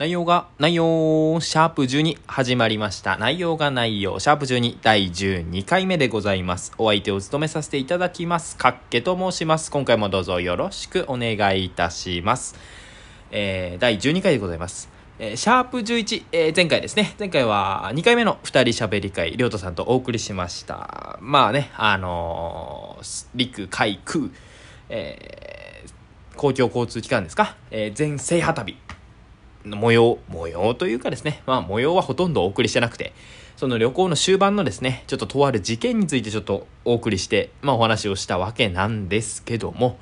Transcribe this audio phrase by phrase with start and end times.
[0.00, 3.18] 内容が、内容、シャープ12始まりました。
[3.18, 6.72] 内容が内容、シャープ12第12回目でございます。
[6.78, 8.56] お相手を務めさせていただきます。
[8.56, 9.70] かっけと申します。
[9.70, 12.54] 今回もどうぞよろしくお願いいたします。
[13.30, 14.88] えー、第12回でございます。
[15.18, 17.14] えーシャープ11、えー前回ですね。
[17.18, 21.18] 前回は2回目の2人喋り会、りょうとさんとお送りしました。
[21.20, 24.30] まあね、あのー陸、海、空、
[24.88, 28.78] えー公共交通機関ですか、えー全制覇旅
[29.64, 33.12] 模様、模様というかですね、まあ模様はほとんどお送りしてなくて、
[33.56, 39.98] その旅行の終盤のですね、ちょっととある事件についてちょっとお送りして、まあお話をしたわけなんですけども、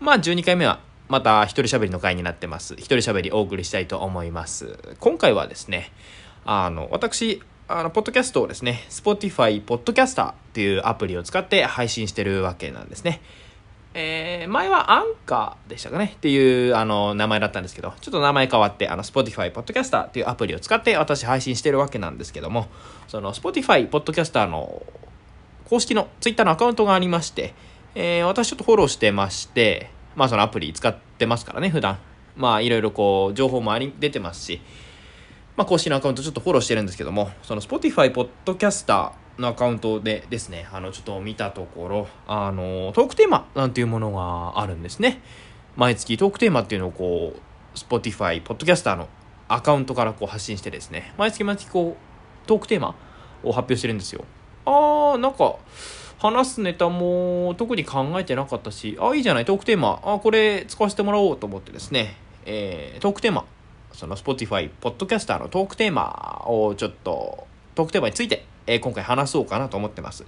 [0.00, 2.74] まあ12回目はまた一人喋りの回になってます。
[2.74, 4.78] 一人喋りお送りしたいと思います。
[5.00, 5.92] 今回はですね、
[6.44, 13.20] あの、私、あの、ポッドキャストをですね、Spotify ポッドキャスターっていうアプリを使って配信してるわけなんですね。
[13.96, 22.66] えー前はアンカーでしたかねっていうあの名前だったんですけど、ちょっと名前変わって、あの、Spotify Podcaster っていうアプリを使って私配信してるわけなんですけども、
[23.06, 24.82] その Spotify Podcaster の
[25.64, 27.54] 公式の Twitter のアカウントがありまして、
[27.94, 31.98] えー私ちょっとフォローしてまして、まあそのアプリ使ってますからね、普段。
[32.36, 34.60] まあいろいろこう、情報もあり、出てますし、
[35.56, 45.20] まあ公式のアカウントちょっとフォローしてるんですけども、その Spotify Podcaster のアカウントでですね、あの、ちょっと見たところ、あの、トークテーマなんていうものがあるんですね。
[45.76, 49.08] 毎月トークテーマっていうのをこう、Spotify Podcaster の
[49.48, 52.94] アカウントからこう発信してですね、毎月毎月こう、トークテーマ
[53.42, 54.24] を発表してるんですよ。
[54.64, 55.56] あー、なんか、
[56.18, 63.44] 話すネタも特に考えてなかったし、あ、いいじゃない、トークテーマ、あ、これ使わせてもらおうと思ってですね、えー、トークテーマ、
[63.92, 70.24] その Spotify、ポッドキャスターのトークテーマをちょっと、トークテーマについて、えー今回話そうかなと思ってます。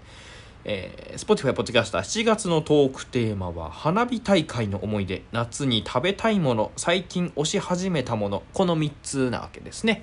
[0.68, 10.02] えー、Spotify ポッドキャスター7月のトークテーマは花火大会の思い出夏に食べたいもの最近推し始めたものこの3つなわけですね、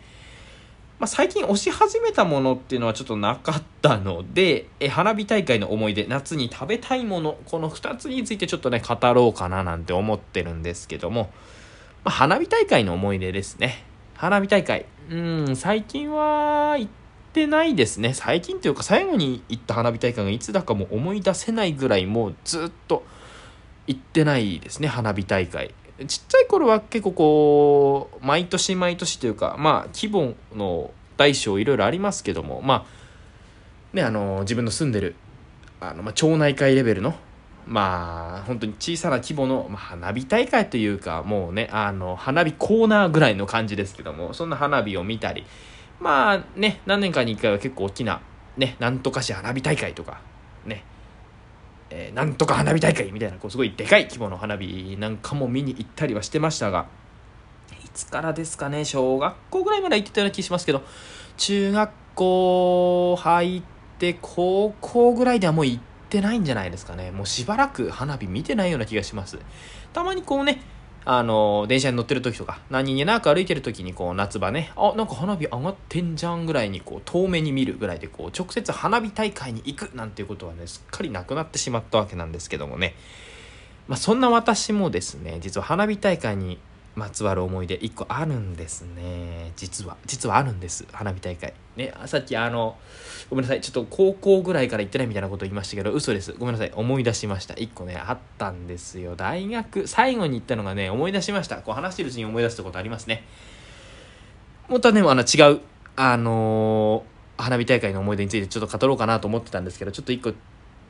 [0.99, 11.23] まあ、最近推し始めたものっていうのはちょっとなかったのでえ花火大会の思い出夏に食べたいものこの2つについてちょっとね語ろうかななんて思ってるんですけども、
[12.05, 13.83] まあ、花火大会の思い出ですね。
[14.15, 14.85] 花火大会。
[15.09, 15.15] う
[15.51, 16.91] ん最近は行っ
[17.33, 18.13] てないですね。
[18.13, 23.03] 最近というか最後に行った花火大会がいつだかも思い出せないぐらいもうずっと
[23.87, 24.87] 行ってないですね。
[24.87, 25.73] 花火大会。
[26.07, 32.85] ちっちゃい頃は結構こう毎年毎年というかまあ規模の大小いろいろありますけどもま
[33.93, 35.15] あねあの自分の住んでる
[35.79, 37.13] あの、まあ、町内会レベルの
[37.67, 45.45] まあ本当に小さな規模の、まあ、花火大会というかもうねあの花火コーナーぐらいの感じですけどもそんな花火を見たり
[46.03, 48.21] まあね何年かに1回は結構大きな
[48.57, 50.19] ねなんとかし花火大会とか
[50.65, 50.83] ね。
[51.89, 56.87] えーなんとか花火大会みたいなこうすごいでかい規模の花火なんかも見に行ったりはしてましたが
[57.85, 60.83] いつからですかね小学校ぐらいまで行ってたような気しますけど
[61.37, 63.63] 中学校入っ
[63.99, 67.11] て高校ぐらいではもう行ってないんじゃないですかね。
[67.11, 69.39] もうしばらく花火見てないような気がします。
[69.93, 70.61] たまにこうね
[71.05, 82.95] あの電車に乗ってる時とか何気なく歩いてる時にこう夏場ねあなんか花火上がってんじゃんぐらいにこう遠目に見るぐらいでこう直接花火大会に行くなんていうことはねすっかりなくなってしまったわけなんですけどもね。
[83.87, 86.57] まあそんな私もですね実は花火大会に
[86.95, 89.51] まつわる思い出一個あるんですね。
[89.55, 90.85] 実は実はあるんです。
[90.91, 91.53] 花火大会。
[91.75, 92.77] ねさっきあの
[93.29, 93.61] ごめんなさい。
[93.61, 96.33] ちょっと高校ぐらいから行ってないみたいなこと言いましたけど嘘です。
[96.33, 96.71] ごめんなさい。
[96.75, 97.55] 思い出しました。
[97.55, 99.15] 一個ねあったんですよ。
[99.15, 101.57] 大学最後に行ったのがね思い出しました。
[101.57, 103.23] こう話してるうちに思い出したことありますね。
[104.67, 105.61] 本当はねあの違う
[105.95, 110.33] あのー花火大会の思い出についてちょっと語ろうかなと思ってたんですけどちょっと一個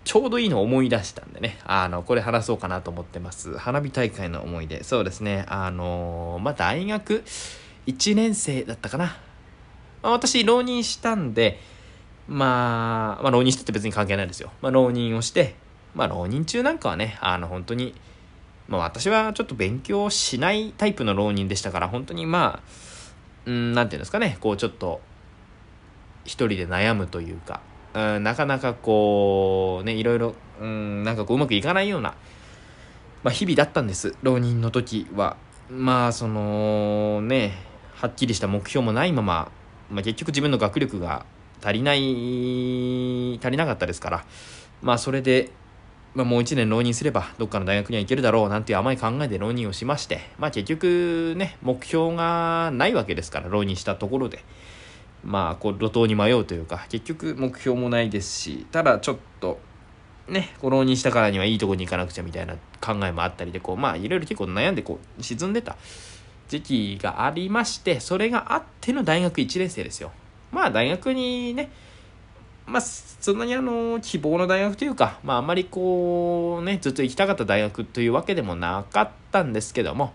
[0.04, 3.58] ちょうどいいの思い出したんでね、あの、これ話そうかなと思ってます。
[3.58, 4.84] 花火大会の思い出。
[4.84, 7.24] そうですね、あのまあ、大学
[7.88, 9.18] 1年生だったかな。
[10.02, 11.60] まあ、私、浪人したんで、
[12.28, 14.52] まあ、まあ、浪人してって別に関係ないですよ。
[14.62, 15.56] まあ、浪人をして、
[15.96, 17.96] まあ、浪人中なんかはね、あの、本当に、
[18.68, 22.64] まあ、私はちょっと勉強しないタイプの浪人でしたから、本当にまあ、
[23.46, 25.02] うん、なんていうんですかね、こう、ちょっと、
[26.26, 27.62] 一人で悩むというか、
[27.94, 32.16] うん、なかなかこうねいろいろ、うん、なんかこううまくいかないような、
[33.24, 34.16] まあ、日々だったんです。
[34.24, 35.38] 浪人の時は。
[35.70, 37.58] まあそのね
[37.96, 39.52] はっきりした目標もないまま、
[39.90, 41.26] まあ、結局自分の学力が
[41.64, 44.26] 足りない足りなかったですから。
[44.82, 45.52] まあそれで、
[46.14, 54.44] まあ、もう一年浪人すればどっかの大学には行けるだろうなんていう甘い考えで浪人をしましてまあ結局ね目標がないわけですから浪人したところで。
[55.24, 59.60] まあこう路頭に迷うというか結局目標もないですしただちょっと
[60.28, 65.78] ねこう浪人したからにはいいとこに行かなくちゃみたいな考えもあったりでこうまあいろいろ結構悩んでこう沈んでた
[66.50, 70.12] 時期がありましてそれがあっての大学1年生ですよ。
[70.52, 71.72] まあ大学にね
[72.66, 80.14] まあそんなにあの希望の大学というかまああんまりこうねずっと行きたかった大学というわけでもなかったんですけども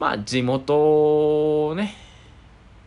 [0.00, 1.94] まあ地元ね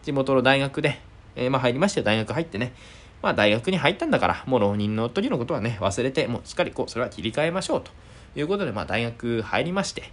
[0.03, 0.99] 地元の大学で、
[1.35, 2.73] えー、まあ入りまして大学入ってね。
[3.21, 7.91] まあ大学に入ったんだからもう浪人の時のことはね忘れてもうしっかりこうそれは切り替えましょうと。
[8.33, 10.11] いうことでまあ大学入りまして。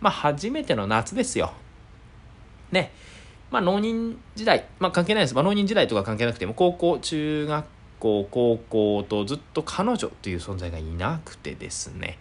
[0.00, 1.52] まあ初めての夏ですよ。
[2.72, 2.92] ね、
[3.50, 5.34] まあ、浪人時代、まあ、関係ないです。
[5.34, 7.66] まあ、浪人時代とか関係なくても、高校、中学
[7.98, 12.18] 校、高校とずっと彼女という存在がいなくてですね、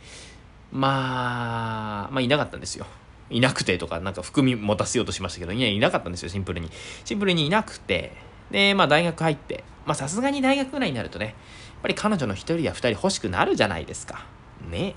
[0.72, 2.86] まあ、まあ、いなかったんですよ。
[3.30, 6.70] いなくてとか、なんか含み持たせようとしましたけど、いや、いなかったんですよ、シンプルに。
[7.06, 8.12] シンプルにいなくて、
[8.52, 11.36] で、まあ、大学入って、まあ、さすがに大学ぐらいになるとね、やっ
[11.82, 14.26] ぱり彼女の一人や二人欲しくなるじゃないですか。
[14.70, 14.96] ね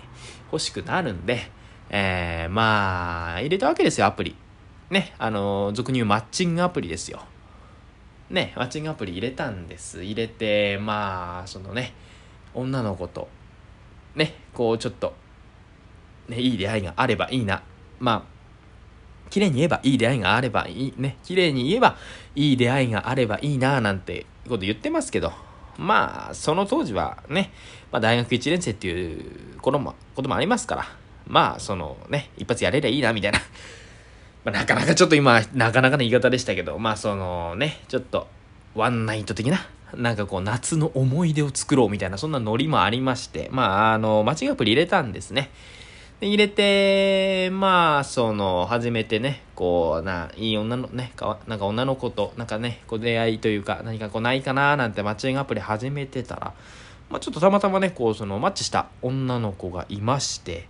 [0.50, 1.50] 欲しくなるんで、
[1.90, 4.36] えー、まあ、入れたわけですよ、アプリ。
[4.90, 7.22] ね、あの、俗に言うマッチングアプリですよ。
[8.30, 10.02] ね、マッチングアプリ入れたんです。
[10.02, 11.94] 入れて、まあ、そのね、
[12.54, 13.28] 女の子と、
[14.14, 15.14] ね、こうちょっと、
[16.28, 17.62] ね、いい出会いがあればいいな。
[18.00, 18.32] まあ、
[19.30, 21.96] 綺麗に言えばいい出会いがあればいい、ね、綺麗に言えば
[22.34, 25.32] いい出会いがあればいいな、なんてこと言ってますけど、
[25.78, 27.52] まあ、その当時はね、
[27.90, 30.86] まあ、大学1年生っていうこともこともありますから、
[31.26, 33.40] まあ、そのね、一発やれりゃいいな、みたいな。
[34.44, 38.28] まあ、なかなかちょっと今、なかなかの言い方でしたけど、まあそのね、ちょっと、
[38.74, 45.50] ワンナイト的な、なんかこう、夏の思い出を作ろうみたいな、そんなノリもありまして、まあ、あの、マッチングアプリ入れたんですね。
[46.22, 56.54] で入れて、まあ、その、初めてね、こう、な、いい女の、ね、かわなんか女の子と、なんかね、こう出会いというか、何かこうないかななんてマッチングアプリ始めてたら、
[57.10, 60.68] まあちょっとたまたまね、こう、その、マッチした女の子がいまして、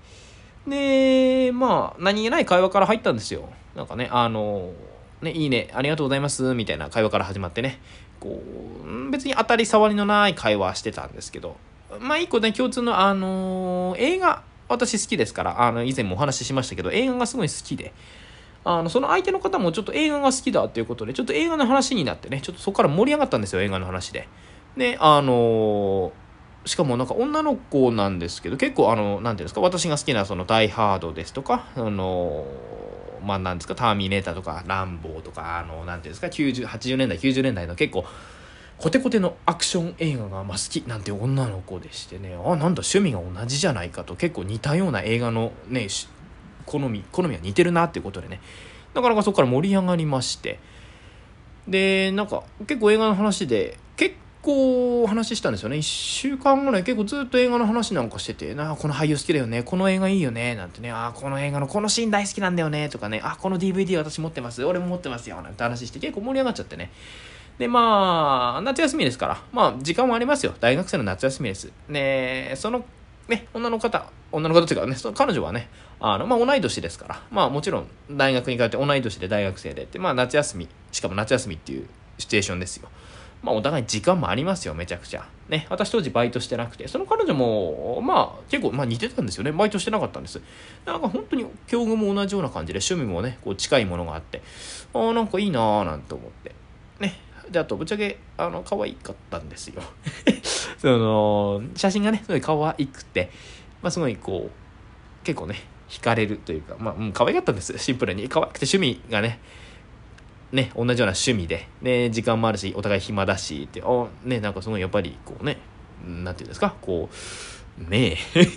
[0.66, 3.50] で、まあ、何気ない会話から入ったんですよ。
[3.76, 4.72] なんかね、あの、
[5.20, 7.78] ね、いいね、ありがとうございます、みたいな会話から始まってね、
[8.20, 8.43] こ
[8.87, 11.58] う、別に当たり障りのない会話してたんですけど、
[12.00, 17.92] まあ一個ね、共通の、あの映画、私好きですから、あの、以前もお話ししましたけど、映画がすごい好きで、
[18.64, 24.28] あの、その相手の方もちょっと映画が好きだっていうことで、ちょっと映画の話になってね、ちょっとそこから盛り上がったんですよ、映画の話で。
[24.76, 26.12] で、あの
[26.64, 32.46] しかもなんか女の子なんですけど、結構あの、なんていうんですか、私が好きなそのダイハードですとか、あの
[33.24, 38.04] まあなんですか、ターミネーターとか、ランボーとか、あの、なんていうんですか、90、80年代、90年代の結構、
[38.82, 45.87] コテコテのアクション映画が好きなんて女の子でしてね、あ、なんだ趣味が同じじゃないかと、結構似たような映画のね、
[46.67, 48.40] 好み、好みが似てるなっていうことでね、
[48.93, 50.58] なかなかそこから盛り上がりまして、
[51.69, 55.76] で、なんか結構映画の話で、結構話したんですよね。
[55.76, 59.62] 1週間ぐらい結構ずっと映画の話なんかしてて、なあ、この俳優好きだよね。
[59.62, 60.56] この映画いいよね。
[60.56, 62.88] なんてね、あ、この映画のこのシーン大好きなんだよね。
[62.88, 64.64] とかね、あ、この DVD 私持ってます。
[64.64, 65.40] 俺も持ってますよ。
[65.40, 66.90] なんて話して結構盛り上がっちゃってね。
[67.62, 70.52] で、まあ、夏休みですから、まあ、時間もありますよ。
[70.58, 71.70] 大学生の夏休みです。
[71.88, 72.84] ね、その、
[73.28, 75.68] ね、女の方、女の方っていうかね、その彼女はね、
[76.00, 81.86] あの、まあ、同い年ですから、まあ、もちろん、大学に通って同い年で大学生でって、まあ、夏休み、しかも夏休みっていう
[82.18, 82.88] シチュエーションですよ。
[83.42, 85.26] まあお互い時間もありますよ、めちゃくちゃ。
[85.48, 89.52] ね、私当時バイトしてなくて、その彼女も、まあ結構、まあ似てたんですよね。
[89.52, 90.40] バイトしてなかったんです。
[90.86, 94.42] なんか本当に境遇も同じような感じで、趣味もね、こう近いものがあって、
[94.94, 96.54] ああ、なんかいいなぁなんて思って。
[97.00, 97.19] ね。
[97.52, 99.82] で、あと、ぶっちゃけ、あの、可愛かったんですよ。
[100.78, 103.30] その、写真がね、すごい可愛くて、
[103.82, 105.56] まあすごいこう、結構ね、
[105.88, 107.76] 惹かれるというか、まあ、うん、可愛かったんです。
[107.78, 108.28] シンプルに。
[108.28, 109.38] 可愛くて趣味がね、
[110.50, 115.58] ね、同じような趣味で、ね、時間もあるし、お互い暇だし、って、あ、ね、なんかすごいやっぱり、こうね、
[116.06, 118.48] なんていうんですか、こう、ねえ、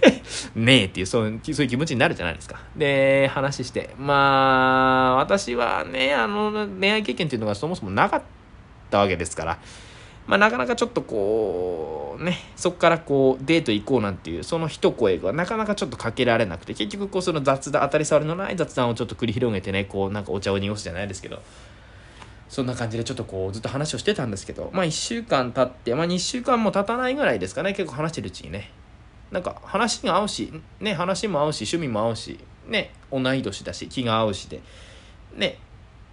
[0.55, 2.59] ねえっていうそう、そういう気持ちになるじゃないですか。
[2.75, 8.25] で、話して、まあ、私はね、あの、恋愛経験っていうのがそもそもなかった
[8.95, 9.59] たわけですから、
[10.27, 21.43] まあ、なかなかちょっとこう、ね、そこからこう、デート行こうなんていう、その一声がなかなかちょっとかけられなくて、結局こう、その雑談、当たり障りのない雑談をちょっと繰り広げてね、こう、なんかお茶を濁すじゃないですけど、
[22.49, 28.71] そんな感じでちょっとこうずっと話をしてたんですけど、まあ1週間経って、まあ2週間も経たないぐらいですかね、結構話してるうちにね、
[29.31, 34.61] なんか話が合うし、ね、話も合うし、趣味も合うし、ね、同い年だし、気が合うしで、
[35.35, 35.57] ね、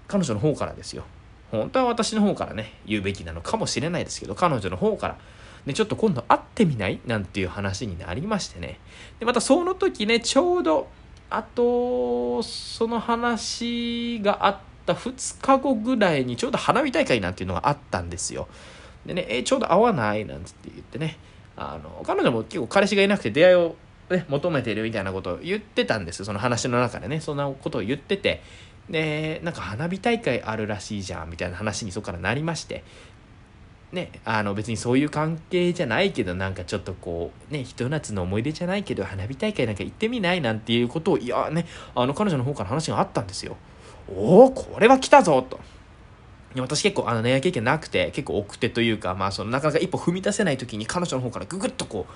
[0.08, 1.04] 彼女の方からですよ。
[1.52, 5.18] 本当は私の方からね、言うべきなのかもしれないですけど、彼女の方から、
[5.66, 6.99] ね、ちょっと今度会ってみない？
[7.06, 8.80] なんていう話になりましてね。
[9.21, 10.88] で、またその時ね、ちょうど、
[11.30, 18.49] あと、その話があっ、た2日後ぐらいにちょうど花火大会なんていうのがあったんですよ。
[19.06, 20.25] でね、えちょうど会わない？
[20.25, 21.18] なんつって言ってね、
[21.56, 23.76] あの、彼女も結構彼氏がいなくて出会いを
[24.11, 26.25] ね、求めてるみたいなことを言ってたんですよ。
[26.25, 28.42] その話の中でね、そんなことを言ってて。
[28.92, 32.84] でなんか花火大会あるらしいじゃんみたいな話にそこからなりまして
[33.92, 43.56] ね、あの別にそういう関係じゃないけどなんかちょっとこうねひと夏の思い出じゃないけど花火大会なんか行ってみないなんていうことをいやねあの彼女の方から話があったんですよ。
[44.08, 45.61] おおこれは来たぞと。
[46.56, 52.06] 私結構あの恋愛経験なくて結構奥手というかまあそのなかなか一歩踏み出せない時に彼女の方からググッとこ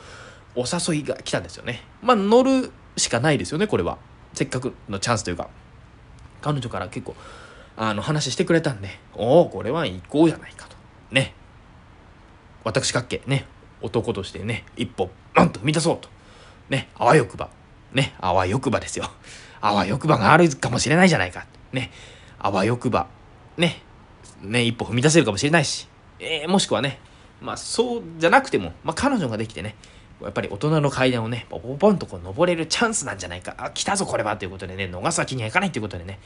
[0.57, 1.83] うお誘いが来たんですよね。
[2.01, 3.99] まあ乗るしかないですよねこれは。
[4.33, 5.51] せっかくのチャンスというか
[6.41, 7.15] 彼女から結構
[7.77, 10.77] あの話してくれたんでおおこれは行こうじゃないかと。
[11.11, 11.35] ね。
[12.65, 13.47] 私かっけね。
[13.83, 16.09] 男としてね一歩なんと踏み出そうと。
[16.69, 16.89] ね。
[16.95, 17.51] あわよくば。
[17.93, 18.15] ね。
[18.21, 19.11] あわよくばですよ。
[19.61, 21.47] あわよくばがあるかもしれないじゃないか。
[21.73, 21.91] ね。
[22.39, 23.09] あわよくば。
[23.57, 23.83] ね。
[24.43, 25.89] ね一歩踏み出せるかもしれないし、
[26.19, 26.99] えー、もしくはね。
[27.41, 29.77] まあそうじゃなくても、まあ、彼女ができてね。
[30.23, 33.55] やっぱり大人の階段をね、ポポポンとこう登れるチャンスなんじゃないか。
[33.59, 36.19] あ、来たぞこれはということでね、逃すわけにはいかないということでね、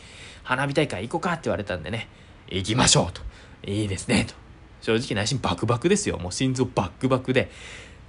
[0.43, 2.09] 花火大会行こうかって言われたんでね、
[2.49, 3.23] 行きましょうと。
[3.65, 4.35] いいですね、と。
[4.81, 6.19] 正直内心バクバクですよ。
[6.19, 7.51] もう心臓バックバクで。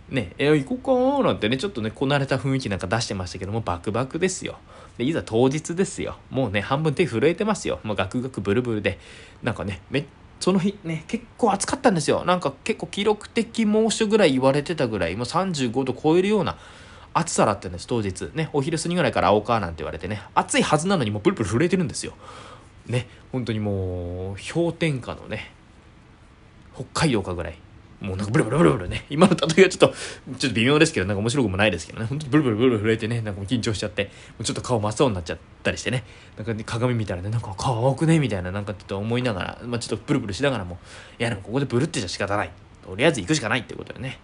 [0.10, 4.58] ね、え、行こうかなんてね、ちょっとね、こなれた雰囲気なんか出してましたけども、バクバクですよ。
[4.98, 6.18] で、いざ当日ですよ。
[6.30, 7.80] もうね、半分手震えてますよ。
[7.84, 9.00] もうガクガクブルブルで。
[9.42, 10.06] なんかね、めっ
[10.42, 12.26] その日ね、結構暑かったんですよ。
[12.26, 16.58] なんか結構記録的猛暑ぐらい言われてたぐらい、もう35度超えるような
[17.14, 18.32] 暑さだったんです、当日。
[18.34, 22.14] ね、お昼過ぎぐらいから青川なんて言われてね、暑いはずなのにもうプルプル震えてるんですよ。
[22.88, 25.52] ね、本当にもう、氷点下のね、
[26.74, 27.58] 北海道かぐらい。
[28.02, 29.06] もうなんかブルブルブルブルね。
[29.10, 29.94] 今の例えはちょっと、
[30.40, 32.08] ちょっと微妙ですけど、なんか面白くもないですけどね。
[32.08, 36.04] 本当にブルブルブル震えてね、なんか緊張しちゃって、もうちょっと顔真っ青になっちゃったりしてね。
[36.36, 40.80] なんか、ね、鏡見たらね、なんか顔青くねみたいな、なんかちょっと思いながら、まあちょっとブルブルしながらも、
[41.20, 42.52] いやでもここでブルってじゃ仕方ない。
[42.84, 44.20] とりあえず行くしかないってことでね。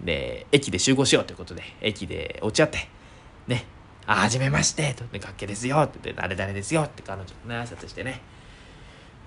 [0.00, 2.88] で、駅で集合しようということで、駅で落ち合って、
[3.48, 3.66] ね、
[4.06, 8.20] あ、はじめまして、と、ね、かっけですよ、って言って、誰々ですよ、って彼女とね、挨拶してね。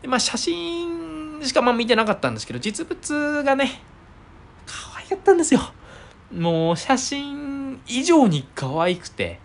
[0.01, 3.81] で、まあ写真しかまあ見てなかったんですけど、実物がね、
[4.65, 5.61] 可愛かったんですよ。
[6.31, 9.39] もう写真以上に可愛くて、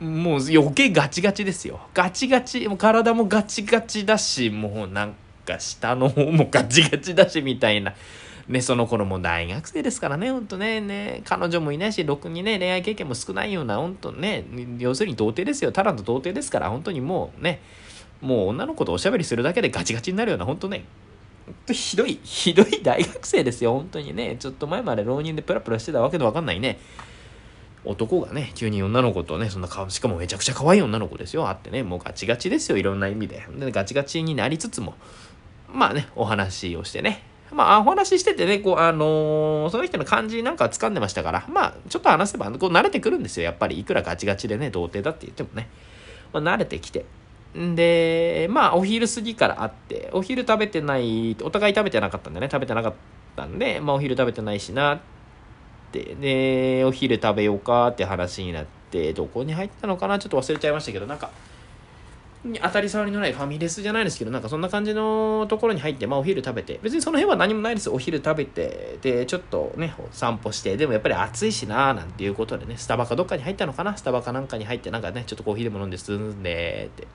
[0.00, 1.80] もう余計ガチガチですよ。
[1.94, 5.14] ガチガチ、もう体もガチガチだし、もうなん
[5.44, 7.94] か下の方もガチガチだしみたいな。
[8.48, 14.44] ね、その頃も大学生ですからね、ほんとね、ね、彼女もいないし、ろくにね、恋愛経験も少ないような、ほんとね、
[14.78, 15.70] 要するに童貞ですよ。
[15.70, 17.60] ただの童貞ですから、本当にもうね、
[18.20, 20.84] もう女の子とおしゃべりするだけでガチガチになるような、本当ね、
[21.66, 24.36] とひどい、 ひどい大学生ですよ、本当にね。
[24.38, 26.78] ちょっと前まで浪人でプラプラしてたわけのわかんないね。
[27.84, 33.42] 男がね、急に女の子とね、そんな顔、しかもめちゃくちゃ可愛い女の子ですよ、あってね、もうガチガチですよ、いろんな意味で。
[33.58, 34.94] で、ガチガチになりつつも、
[35.72, 37.22] まあね、お話をしてね。
[37.50, 43.78] まあ、お話ししててね、こう、あのー、その人の感じなんか掴んでましたから、まあ、ちょっと話せば、こう、慣れてくるんですよ、やっぱり。
[43.78, 45.68] いくらガチガチでね、童貞だって言ってもね。
[46.32, 47.06] まあ、慣れてきて。
[47.54, 52.94] で、まあ、お昼過ぎから会って、お昼食べてない、お互い食べてなかったんでね、食べてなかっ
[53.36, 55.00] たんで、まあ、お昼食べてないしなっ
[55.92, 60.18] て、で、お昼食べようかって話になって、どこに入ったのかな？
[60.18, 61.30] ちょっと忘れちゃいましたけど、なんか、
[62.62, 67.90] 当たり障りのないファミレスじゃないですけど、なんかそんな感じのところに入って、まあお昼食べて、別にその辺は何もないです。
[67.90, 73.96] お昼食べて、で、ちょっとね、散歩して、でもやっぱり暑いしなーなんていうことでね、スタバかどっかに入ったのかな？
[73.96, 77.08] スタバかなんかに入って、なんかね、ちょっとコーヒーでも飲んで進んで、って。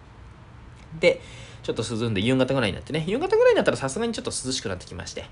[0.99, 1.21] で、
[1.63, 5.25] ちょっと涼んで夕方ぐらいになってね、夕方ぐらいになったらさすがにちょっと涼しくなってきまして、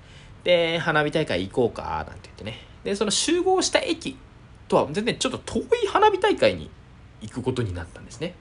[0.43, 2.59] で、花火大会行こうか、なんて言ってね。
[2.83, 4.17] で、その集合した駅
[4.67, 6.69] とは全然ちょっと遠い花火大会に
[7.21, 8.33] 行くことになったんですね。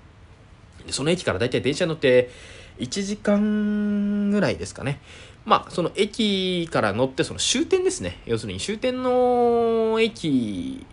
[0.86, 2.30] でその駅からだいたい電車乗って
[2.78, 5.00] 1時間ぐらいですかね。
[5.44, 8.20] まあ、その駅から乗ってその終点ですね。
[8.26, 10.86] 要するに終点の駅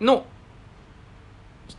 [0.00, 0.24] の、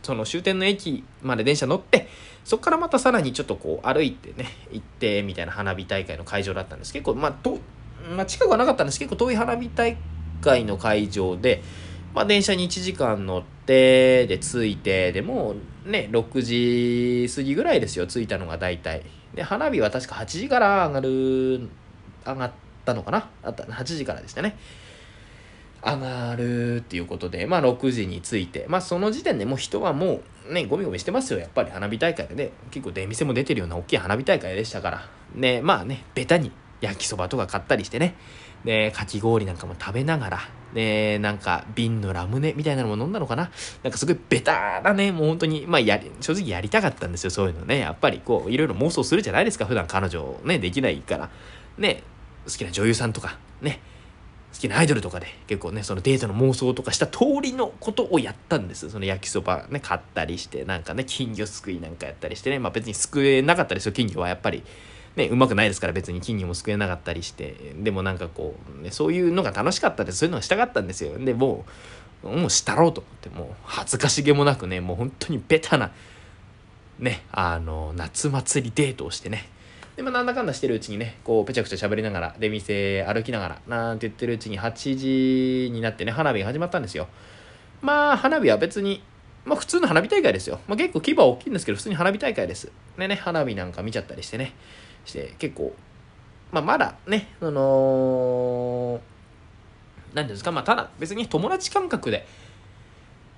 [0.02, 2.08] その終点の駅まで電車乗って、
[2.44, 6.92] そこからまたさらにちょっとこう歩いてね、 行ってみたいな花火大会の会場だったんです。
[6.92, 7.58] 結構、まあ、と
[8.16, 9.96] まあ、近くはなかったんです結構遠い花火大
[10.42, 11.62] 会の会場で、
[12.14, 15.54] まあ、電車に1時間乗って、で、着いて、でも
[15.86, 16.42] ね、6
[17.26, 19.02] 時過ぎぐらいですよ、着いたのが大体。
[19.34, 21.68] で、花火は確か8時から上がる、
[22.26, 22.52] 上がっ
[22.84, 23.30] たのかな？
[23.42, 24.56] あった8時からでしたね。
[25.84, 32.50] 上がるっていうことで、まあ6時に着いて、まあその時点でもう人はもうね、ゴミゴミしてますよ、やっぱり花火大会でね。
[32.70, 35.08] 結構出店も出てるような大きい花火大会でしたから。
[35.34, 38.16] ね、まあね、ベタに焼きそばとか買ったりしてね。
[38.64, 40.40] で、かき氷なんかも食べながら、
[40.72, 43.50] で、なんか瓶のラムネみたいなのも飲んだのかな
[43.82, 47.78] なんかすごいベターなね、もう本当に、まあやり、正直やりたかったんですよ、そういうのね。
[47.78, 51.30] やっぱりこう、いろいろ妄想するじゃないですか、普段彼女ね、できないから。
[51.78, 52.02] ね、
[52.46, 53.80] 好きな女優さんとか、ね、
[54.68, 58.90] きなアイドルとかで結構ねそのデートの妄想とかした通りのことをやったんです。
[58.90, 62.58] その焼きそばね買ったりしてなんかね金魚すくいなんかやったりしてね。
[62.58, 64.62] まあ別にすくえなかったですよ金魚はやっぱり
[65.16, 67.54] ねうまくないですから別に金魚もすくえなかったりして。
[67.76, 70.18] でもなんかこう、ね、そういうのが楽しかったです。
[70.18, 71.18] そういうのがしたかったんですよ。
[71.18, 71.64] でも
[72.22, 73.28] うもうしたろうと思って。
[73.28, 75.90] もう恥ずかしげもなくねもう本当にベタな
[76.98, 79.48] ねあの夏祭りデートをしてね。
[79.96, 87.08] で、まあ、なんだかんだしてるうちにね、こう、ぺちゃくちゃ喋りながら、出店歩きながら、なんて言ってるうちに8時になってね、花火が始まったんですよ。
[87.80, 89.02] まあ、花火は別に、
[89.44, 90.60] まあ、普通の花火大会ですよ。
[90.66, 92.72] まあ、結構規模は大きいんですけど、普通に花火大会です。
[92.98, 94.52] でね、花火なんか見ちゃったりしてね、
[95.04, 95.74] して結構、
[96.50, 99.00] まあ、まだね、その、
[100.14, 102.26] 何ですか、まあ、ただ別に友達感覚で、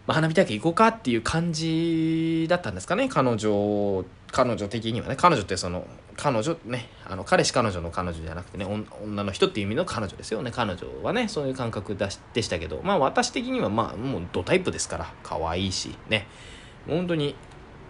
[0.06, 5.86] まあ、花火大会行こうかっていう感じだったんですかね彼女彼女的にはね彼女ってその
[6.16, 10.50] 彼女ねあの彼氏彼女の彼女じゃなくてね女の人っていう意味の彼女ですよね。
[10.50, 12.80] 彼女はねそういう感覚でしたけど。
[12.82, 15.12] まあ私的にはまあもうドタイプですから。
[15.22, 16.26] 可愛いしね。
[16.86, 17.36] 本当に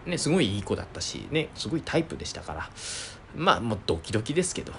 [0.05, 2.69] ねすごいいい子だったしねすごいタイプでしたから。
[3.35, 4.73] まあもうドキドキですけど。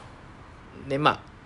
[0.89, 1.39] でまあ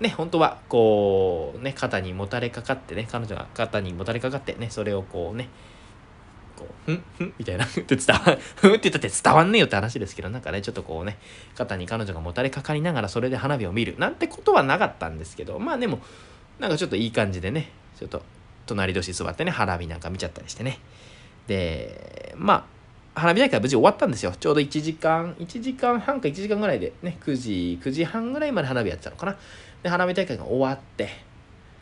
[0.00, 5.48] ね、本当は、こう、ね、肩にもたれかかってね、彼女が肩にもたれかかってね、それをこうね、
[6.56, 11.18] こう、ふんふんみたいな、って伝わ、ふんって言ったって伝わんねえよって話ですけど、なんかね、ちょっとこうね、
[11.56, 16.00] 肩に彼女がもたれかかりながらそれで花火を見る、なんてことはなかったんですけど、まあでも、
[16.58, 18.22] なんかちょっといい感じでね、ちょっと、
[18.66, 20.80] 隣同士座ってね、花火なんか見ちゃったりしてね。
[21.46, 22.66] で、ま
[23.14, 24.32] あ、花火大会は無事終わったんですよ。
[24.38, 29.36] ちょうど1時間、1時間半か1時間ぐらいでね、9時、9時半ぐらいまで花火やってたのかな。
[29.82, 31.08] で、花火大会が終わって、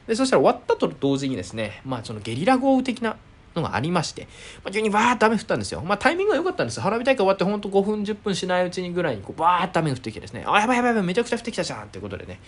[0.07, 3.16] で、そしたら終わったと同時にですね、まあそのゲリラ豪雨的な
[3.54, 4.28] のがありまして、
[4.64, 5.82] まあ、急にバーッと雨降ったんですよ。
[5.82, 12.40] まあタイミングが良かったんです花火大会終わってほんと5分、10分しないうちにぐらいにこうバーッと雨降ってきてですね、あ、やばいやばいやばい、めちゃくちゃ降ってきたじゃんってことでね、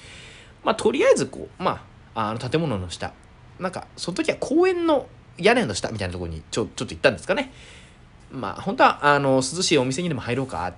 [0.65, 1.85] まあとりあえずこう、ま
[2.15, 3.13] あ、あの建物の下、
[3.59, 5.07] なんかその時は公園の
[5.39, 7.53] 屋根の下みたいなところにちょちょっと行ったんですかね。
[8.31, 10.75] まあ本当はあの涼しいお店にでも入ろうか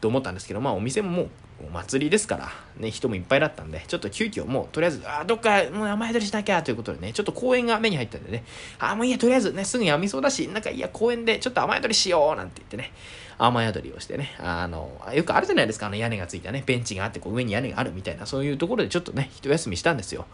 [0.00, 1.30] と思ったんですけど、まあお店ももう
[1.60, 8.44] お祭りですから、ね、人もいっぱいだったんで、ちょっと急遽もう、とりあえず、あ、どっか、もう雨宿りしなきゃということでね、ちょっと公園が目に入ったんでね、
[8.78, 12.92] あ、もういいや、とりあえずね、すぐやみそうだし、なんか、いや、公園でちょっと雨宿りしようなんて言ってね、
[13.38, 20.26] 雨宿りをしてね、あの、よくあるじゃないですか、あの屋根がついたね、ベンチがあって、こう上に屋根があるみたいな、そういうところでちょっとね、一休みしたんですよ。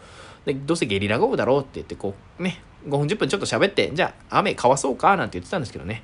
[0.45, 6.03] で、どうせゲリラ豪雨だろうって言って、こう、ね、5分10分ちょっと喋って、じゃあ、雨かわそうかなんて言ってたんですけどね、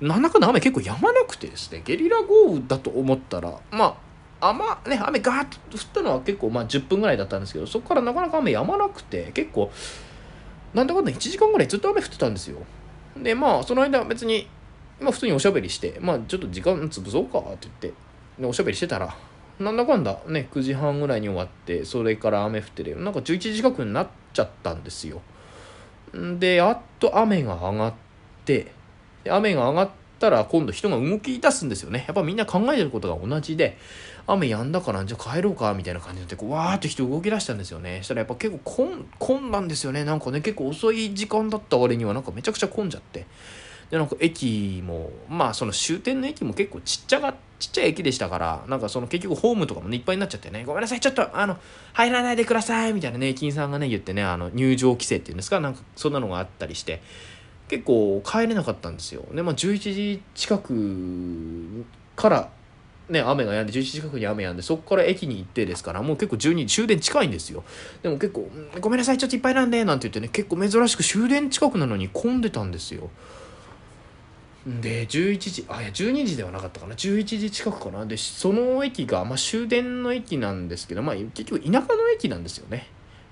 [0.00, 4.07] なんだかんだ雨結構止まなくてですね、ゲリラ豪雨だと思ったら、まあ、
[4.40, 9.70] 雨ね雨ガーッと降ったのは結構まあ10分ぐらいだったんですけどそこからなかなか雨止まなくて結構
[10.74, 12.58] なんだかんだ1時間ぐらいずっと雨降ってたんですよ。
[13.16, 14.48] でまあその間別に
[15.00, 19.14] まあ普通におしゃべりしてまあちょっと時間潰そうかって言っておしゃべりしてたら
[19.58, 25.20] なんだかんだね9時半ぐらいに終わってそれから雨降ってるなんか11時近くになっちゃったんですよ。
[26.38, 27.94] でやっと雨が上がっ
[28.44, 28.72] て
[29.28, 32.04] 雨が上がったら今度人が動き出すんですよね。
[32.06, 33.78] やっぱみんな考えてることが同じで
[34.30, 37.98] 雨止んだからじゃあ帰ろうかみたいな感じになってこうわーって人動き出したんですよね。
[38.02, 38.88] そしたらやっぱ結構
[39.18, 40.04] 混んだんですよね。
[40.04, 43.26] なんかね結構遅い時間だった割にはなんかめちゃくちゃ混んじゃって。
[43.90, 50.64] でなんか駅もまあその終点の駅も結構ちっちゃがちっちゃい駅でしたからなんかその結局ホームとかもねいっぱいになっちゃってね。
[50.66, 51.56] ごめんなさいちょっとあの
[51.94, 55.58] 入らないでくださいみたいなね駅員さんがね言ってねあの入場規制っていうんですか。
[55.60, 57.00] なんかそんなのがあったりして
[57.68, 59.24] 結構帰れなかったんですよ。
[59.32, 62.50] でまあ11時近くから
[63.08, 67.64] ね、雨が止んで11時近くに雨止んでそこから駅に行ってですからもう結構12時終電近いんですよ。
[68.02, 73.10] でも結構「ごめんなさいちょっといっぱいなんで」なんて言ってね結構珍しく終電近くなのに混んでたんですよ。
[74.66, 76.94] で11時あいや12時ではなかったかな。
[76.94, 78.04] 11時近くかな。
[78.04, 82.88] でその駅が、まあ、終電の駅なんですけど、まあ、結局田舎の駅なんですよね。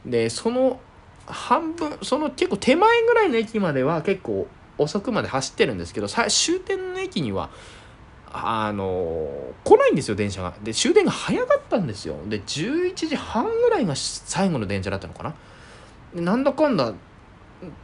[0.07, 0.81] でその
[1.27, 4.47] 半分その結構手前ぐらいの駅までは結構
[4.79, 7.51] 遅くまで走ってるんですけど終点の駅には
[8.45, 9.29] あの
[9.65, 10.55] 来ないんですよ電車が。
[10.63, 12.17] で終電が早かったんですよ。
[12.29, 15.23] で11時半ぐらいが最後の電車だったのか
[16.15, 16.23] な。
[16.23, 16.93] なんだかんだ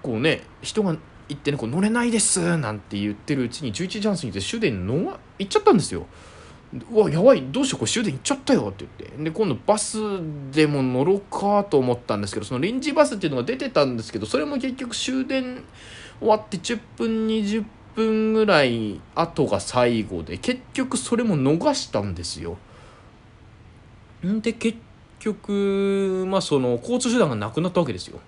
[0.03, 0.97] こうね人が
[1.29, 6.07] 行ってねこう乗れないですなんて言ってるうちに11時半過ぎて終電の行っちゃったんですよ。
[6.91, 9.23] うわやばいどうしようこれ終電行っちゃったよって言って。
[9.25, 9.99] で今度バス
[10.53, 15.63] でも乗ろうかと思ったんですけどその臨時バスっていうのが出てたんですけどそれも結局終電
[16.19, 22.57] 終わって10分20分分ぐらい後が最後で結局それも逃したんですよ。
[24.27, 24.79] んで結
[25.19, 28.21] 局まあその交通手段がなくなったわけですよ。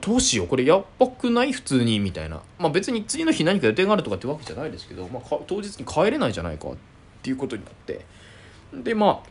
[0.00, 1.52] どうしようこれやばくない？
[1.52, 2.42] 普通にみたいな。
[2.58, 6.76] まあ別に次の日何か予定があるとかってわけじゃないですけど、まあ、当日に帰れないじゃないかっ
[7.22, 8.04] ていうことになって。
[8.74, 9.28] でまあ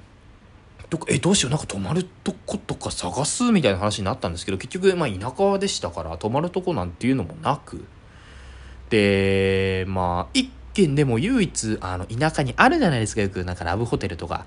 [0.90, 7.86] どえどうしようなんか泊まるとことか探すみたいな話になったんですけど結局、まあ、田舎でしたから泊まるとこなんていうのもなく
[8.90, 13.44] でまあ一軒でも唯一あの田舎にあるじゃないですかよく。
[13.44, 14.46] なんかラブホテルとか。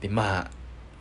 [0.00, 0.50] でまあ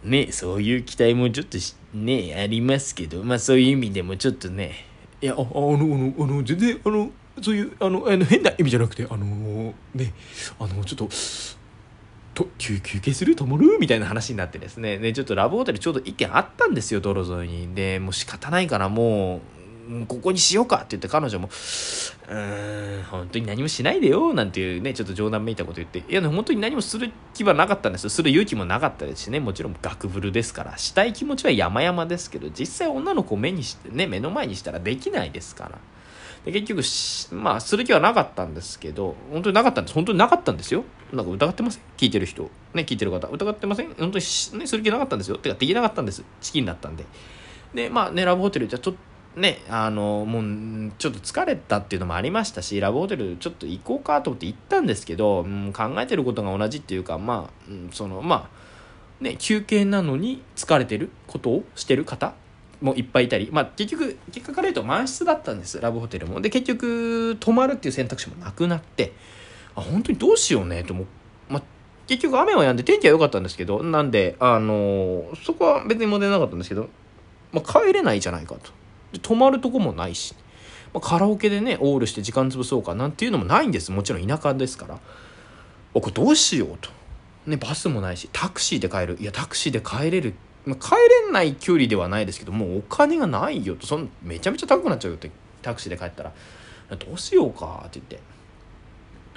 [0.04, 1.58] ねそういう期待もちょっと
[1.94, 4.86] ねありますけどまあそういう意味でもちょっとね。
[5.22, 10.14] いやああのあのあの全然あのそういうあのあの変な意味じゃなくてあのね
[10.60, 11.10] あのちょっと
[12.34, 13.36] と休休憩する？
[13.36, 13.78] 泊まる？
[13.80, 14.98] みたいな話になってですね。
[14.98, 17.76] でちょっとラブホテルちょうど1軒あったんですよ道路沿いに。
[17.76, 19.42] でもう仕方ないからもう
[20.08, 28.04] ここにしようかって言って彼女も「うーん本当に何もしないでよ」なんていうねちょっと冗談めいたこと言っていや本当に何もする気はなかったんです。
[28.04, 29.40] よする勇気もなかったですしね。
[29.40, 35.80] もちろん学ブルですからしたい気持ちは山々ですけど実際女の子を目にしてね目の前にしたらできないですから。
[36.46, 36.68] で結
[37.32, 39.94] 局まあする気はなかったんですけど本当になかったんです。
[39.96, 40.86] 本当になかったんですよ。
[41.12, 41.82] なんか疑ってません？
[41.98, 42.44] 聞いてる人。
[42.74, 43.28] ね聞いてる方。
[43.28, 43.88] 疑ってません？
[43.96, 45.38] 本当に、ね、する気なかったんですよ。
[45.38, 46.24] てかできなかったんです。
[46.40, 47.06] チキンだったんで。
[47.74, 49.00] でまあねラブホテルじゃちょっと
[49.40, 62.34] ねあのもうちょっと疲れたっていうのもありましたしラブホテルちょっと行こうかと思って行ったんですけど、うん、考えてることが同じっていうかまあ、うん、そのまあね休憩なのに疲れてることをしてる方
[62.82, 66.42] もいっぱいいたり、まあ、結局結果から言うと満室だったんですラブホテルも。
[66.42, 69.14] で結局泊まるっていう選択肢もなくなって
[69.76, 71.06] あ本当にどうしようねと思
[71.50, 71.64] まあ、
[72.08, 76.90] 結局雨は止んで天気は良かったんですけどなんであのー、そこは別に問題なかったんですけど、
[77.52, 78.72] まあ、帰れないじゃないかと。
[79.12, 80.36] で泊まるとこもないし、
[80.94, 83.92] まあ、カラオケでねオールして時間潰そうかなんていうのもないんです。
[83.92, 85.00] もちろん田舎ですから。
[85.94, 86.90] 僕どうしようと、
[87.48, 89.18] ね、バスもないしタクシーで帰る。
[89.20, 90.36] いやタクシーで帰れる。
[90.66, 90.92] まあ、帰
[91.26, 93.88] れない距離ではないですけどもうお金がないよと。
[93.88, 96.34] そのめちゃめちゃ高くなっちゃうよってタクシーで帰ったら。
[96.98, 98.40] どうしようかって言って。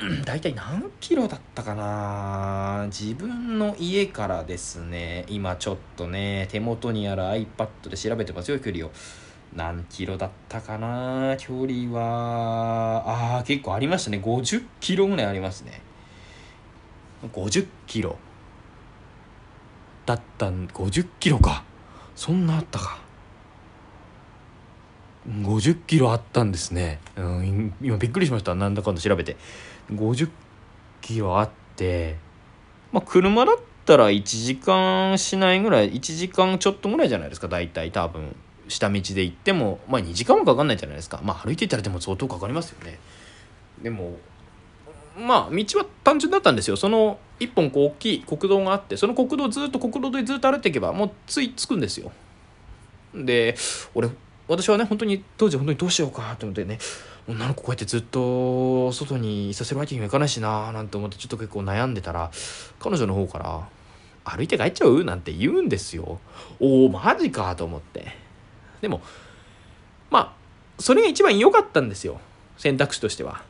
[0.24, 2.86] 大体何キロだったかな。
[2.86, 5.24] 自分の家からですね。
[5.28, 8.90] 今ちょっとね手元にある iPad で調べてますよ距離を。
[9.54, 11.36] 何キロだったかな？
[11.38, 13.36] 距離は。
[13.38, 14.18] あー結構ありましたね。
[14.18, 15.82] 50キロぐらいありますね。
[17.32, 18.16] 50キロ。
[20.06, 21.64] だったん50キロか。
[22.16, 22.98] そんなあったか。
[25.28, 28.56] 50キロあったんですね、うん、今びっくりしました。
[28.56, 29.36] なんだかんだ調べて。
[29.92, 30.28] 50
[31.00, 32.16] キロあって。
[32.90, 37.48] まあ車だったら1時間しないぐらい1時間ちょっとぐらいじゃないですか。
[37.48, 38.34] 大体多分。
[38.72, 41.20] 下道で行ってもまあ2時間もかかんないじゃないですか。
[41.22, 42.98] まあ歩いていたらでも相当かかりますよね。
[43.82, 44.16] でも
[45.16, 46.76] まあ道は単純だったんですよ。
[46.76, 52.12] その一本こう大きい国道があってその国道ずっと国道でずっと歩いていけばもうつい着くんですよ。
[53.14, 53.54] で
[53.94, 54.08] 俺
[54.48, 56.78] 私はね本当に当時本当にどうしようかと思ってね
[57.28, 62.30] 女の子こうやってずっと外にいさせるわけにはいかないしなーなんて思ってちょっと結構悩んでたら
[62.80, 63.68] 彼女の方から
[64.24, 66.20] 「歩いて帰っちゃう?」なんて言うんですよ。
[66.58, 68.16] おおマジかと思って。
[68.82, 69.00] でも
[70.10, 72.20] まあそれが一番良かったんですよ
[72.58, 73.42] 選択肢としては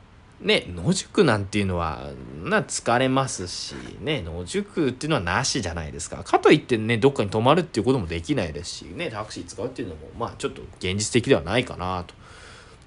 [0.42, 2.11] ね、野宿なんていうのは、
[2.42, 6.25] な、疲れますし、ね、野宿っていうのはなしじゃないですか。
[6.25, 12.14] かといってね、どっかに泊まるっていうこともできないですし、ね、タクシー使うっていうのも、まあちょっと現実的ではないかなと。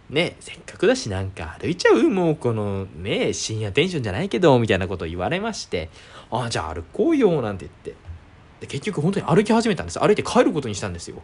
[0.09, 5.89] ね、せっかくだしなんか歩いちゃうもうこのね、深夜テンションじゃないけど、みたいなことを言われまして、
[6.29, 7.95] ああ、じゃあ歩こうよ、なんて言って。
[8.59, 9.99] で、結局本当に歩き始めたんです。
[9.99, 11.23] 歩いて帰ることにしたんですよ。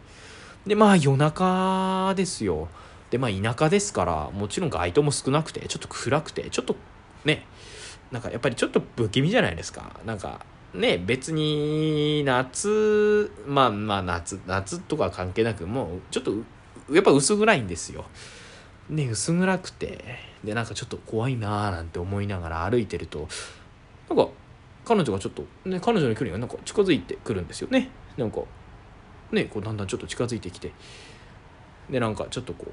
[0.66, 2.68] で、まあ夜中ですよ。
[3.10, 6.74] でまあ田舎ですからもちろん街灯も少なくてちょっと暗くてちょっと
[7.26, 7.46] ね
[8.10, 10.00] なんかやっぱりちょっと不気味じゃないですか。
[10.06, 16.32] なんかね別に夏まあまあ夏夏とか関係なくもうちょっと
[16.90, 18.06] やっぱ薄暗いんですよ。
[18.88, 20.02] ね薄暗くて
[20.42, 23.28] でなんかちょっと怖いなーなんて思いながら歩いてると
[24.08, 24.28] なんか
[24.86, 27.90] 彼女がちょっとね彼女の距離がなんか近づいてくるんですよね。
[28.16, 28.40] なんか
[29.32, 30.72] ねこうだんだんちょっと近づいてきて。
[31.90, 32.72] でなんかちょっとこう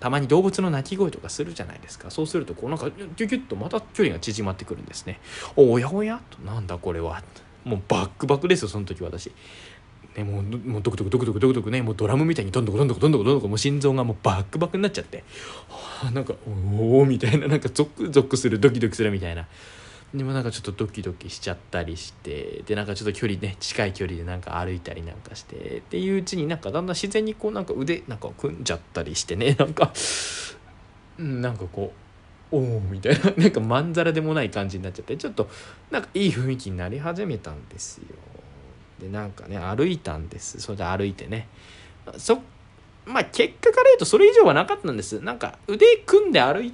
[0.00, 2.10] たまに動物の鳴き声とかするじゃないですか。
[2.10, 5.20] そうするとこうなんかギュギュッとまた距離が縮まってくるんですね。
[5.56, 6.20] おやおや？
[6.30, 7.22] となんだこれは？
[7.64, 9.32] もうバックバックですよその時私。
[10.16, 11.82] ね、もうもうドクドクドクドクドクドクね。
[11.82, 15.24] もうドラムみたいにどんどこどんどこどんどこどんどこもう心臓がもうバックバックになっちゃって、
[15.68, 16.34] はあ、なんか
[16.80, 17.48] おおみたいな。
[17.48, 19.46] なんかゾクゾクするドキドキするみたいな。
[20.14, 29.92] でもなんかちょっとドキドキしちゃったりしてでなんかちょっと距離ね近い距離でなんか歩いたりなんかしてっていううちになんかだんだん自然にこうなんか腕なんか組んじゃったりしてね なんか
[31.18, 31.92] なんかこ
[32.52, 35.50] うおおみたいな なんかまんざらでもない感じになっちゃってちょっと
[35.90, 38.04] なんかいい雰囲気になり始めたんですよ。
[38.98, 40.58] でなんかね歩いたんです。
[40.60, 41.48] それで歩いてね。
[42.16, 42.42] そ
[43.04, 45.20] まあ結果から言うとそれ以上はなかったんです。
[45.20, 46.72] なんか腕組んで歩い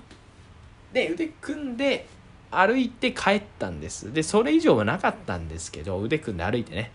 [0.92, 2.06] て腕組んで
[2.54, 4.12] 歩いて帰ったんです。
[4.12, 6.92] でそれ以上はなかったんですけど腕組んで歩いてね。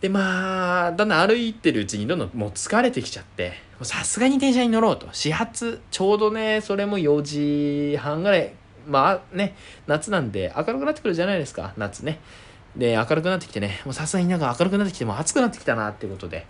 [0.00, 5.08] でまあだんだん歩いてるうちにどんどんもう疲れてきちゃってさすがに電車に乗ろうと。
[5.12, 8.52] 始発ちょうどねそれも4時半ぐらい。
[8.86, 9.54] まあね
[9.86, 11.74] 夏なんで明るくなってくるじゃないですか。
[11.76, 12.20] 夏ね。
[12.76, 13.80] で明るくなってきてね。
[13.84, 16.46] もうさすがになんか明るくなってきても暑くなってきたなってことで。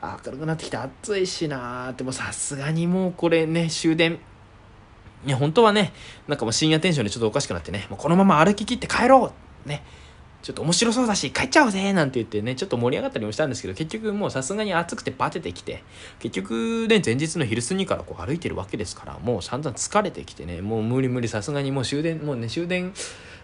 [0.00, 2.04] 明るくなってきて暑いしなーって。
[2.04, 4.20] もうさすがにもうこれね終電
[5.26, 5.92] いや本当はね
[6.26, 9.32] なんかもう深夜テンションでちょっとおかしくなってねもうこのまま歩き切って帰ろ
[9.66, 9.82] うね。
[10.40, 15.82] ちょっと面白そうだし帰っちゃおうぜなんて言ってねちょっと盛り上がったりもしたんですけど結局もうさすがに暑くてバテてきて
[16.20, 22.94] 結局ね前日の昼過ぎからこう歩いてるわけですからもう散々疲れてきてねもう無理無理さすがにもう終電もうね終電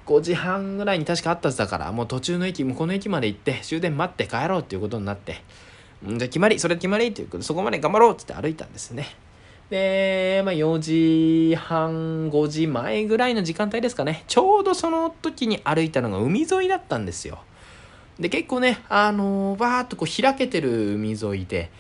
[0.07, 5.43] 5時半ぐらいに確かあったはずだからもう途中の駅もこうの駅まで行って終電待って帰ろうっていうことになって
[6.07, 9.07] んじゃ決まりそれ決まりっていうことでそこまで頑張ろうっつって歩いたんですね。
[9.71, 14.25] で、まあ、4時半、5時前ぐらいの時間帯ですかね。
[14.29, 17.41] ちょうどその時に歩いたのが海沿いだったんですよ。
[18.19, 21.71] で、結構ね、あのー、バーっとこう開けてる海沿いで、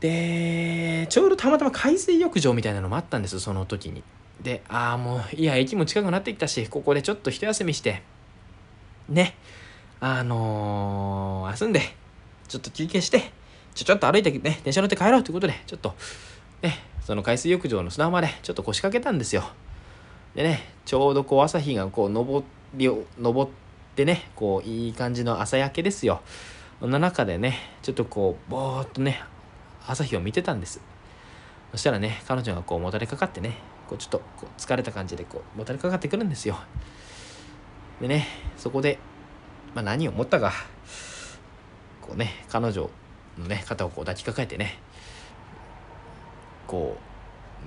[0.00, 4.02] で、ちょうどたまたま海水浴場みたいなのもあったんです、その時に。
[4.42, 8.02] で、ああ、もう、いや、駅も近くなってきたし、ここでちょっと一休みして、
[9.08, 9.36] ね、
[10.00, 11.80] あのー、休んで、
[12.48, 13.32] ちょっと休憩して、
[13.74, 15.94] ちょ、ちょっと歩いてね、電車乗って帰ろうということで、ちょっと、
[16.62, 19.44] ね、その海水浴場の砂浜でちょっと腰掛けたんですよ。
[20.34, 22.44] でね、ちょうどこう朝日がこう昇
[22.74, 23.48] り、昇っ
[23.94, 26.22] てね、こういい感じの朝焼けですよ。
[26.80, 29.22] そんな中でね、ちょっとこう、ぼーっとね、
[29.86, 30.80] 朝日を見てたんです。
[31.72, 36.58] そしたらね、彼女がこうもたれかかってね、こうちょっとこう疲れた感じでこうもたれかかってくるんですよ。
[38.00, 38.98] でね、そこで、
[39.74, 40.52] まあ、何を思ったか、
[42.00, 42.88] こうね、彼女
[43.38, 44.78] のね、肩をこう抱きかかえてね、
[46.72, 46.96] こ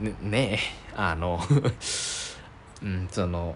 [0.02, 0.60] うねね
[0.98, 1.40] あの
[2.82, 3.56] うんその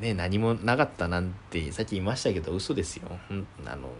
[0.00, 3.90] ね何もなかったなんてさっき言いましたけど嘘ですよ、うん、あの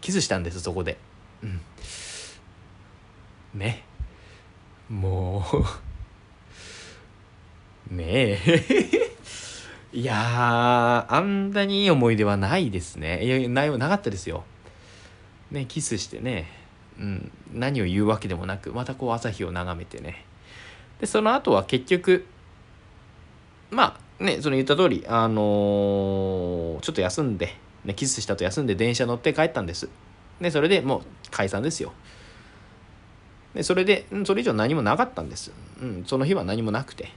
[0.00, 0.96] キスしたんですそこで。
[1.42, 1.60] うん。
[3.54, 3.84] ね。
[4.88, 5.44] も
[7.90, 8.40] う ね。
[8.46, 9.16] え
[9.92, 13.24] いやあんなにいい思い出はないですね。
[13.24, 14.44] いやないなかったですよ。
[15.50, 16.59] ねキスしてね。
[17.00, 20.24] うん、何を言うわけでもなくまたこう朝日を眺めてね。
[21.00, 22.26] でその後は結局
[23.70, 29.88] まあねその言った通りあのー、ちょっと休んで、ね、キスしたと休んで電車乗って帰ったんです。
[30.42, 31.92] でそれでもう解散ですよ。
[33.54, 37.08] でそれでそれ以上何もなかったんです、うん、その日は何もなくて。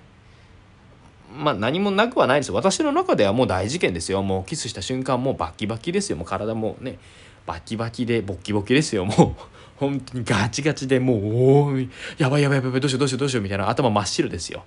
[1.36, 2.52] まあ何もなくはないです。
[2.54, 4.24] 私の中ではもう大事件ですよ。
[4.24, 6.16] もうキスした瞬間もうバキバキですよ。
[6.16, 7.00] もう体もね
[7.46, 9.04] バキバキでボッキボキですよ。
[9.04, 9.63] もう。
[9.90, 11.80] 本当にガチガチでもうお
[12.18, 14.64] やばいやばいやばいどうしようどうしようどうしようみたいな頭真っ白ですよ。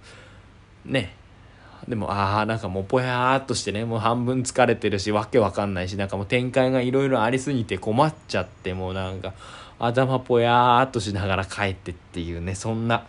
[0.84, 1.14] ね。
[1.88, 9.34] でもああなんかもうぽやーっとしてねもう半分疲れてるしわけわかんないしなんかもう展開がいろいろありすぎて困っちゃってもうなんか
[9.78, 13.06] 頭ぽやーっとしながら帰ってっていうねそんな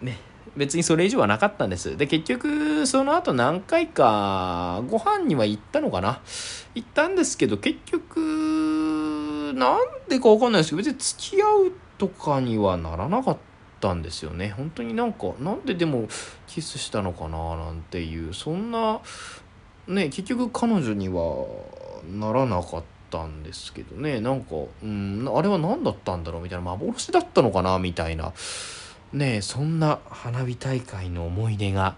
[0.00, 0.18] ね。
[0.56, 1.96] 別にそれ以上はなかったんです。
[1.96, 6.20] で結局その後何回かご飯には行ったのかな。
[6.74, 8.77] 行ったんですけど結局
[9.52, 13.36] なんでかわかんないですけど別に付き合うとかにはならなかっ
[13.80, 14.50] たんですよね。
[14.56, 16.08] 本当になんかなんででも
[16.46, 19.00] キスしたのかななんていうそんな
[19.86, 21.46] ね結局彼女には
[22.12, 24.20] ならなかったんですけどね。
[24.20, 28.32] なんかうんあれは何だったんだろうみたいな幻だったのかなみたいな
[29.12, 31.96] ねそんな花火大会の思い出が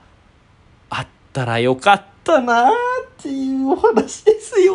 [0.89, 2.73] あったらよかったなっ
[3.19, 4.75] ていうお話ですよ。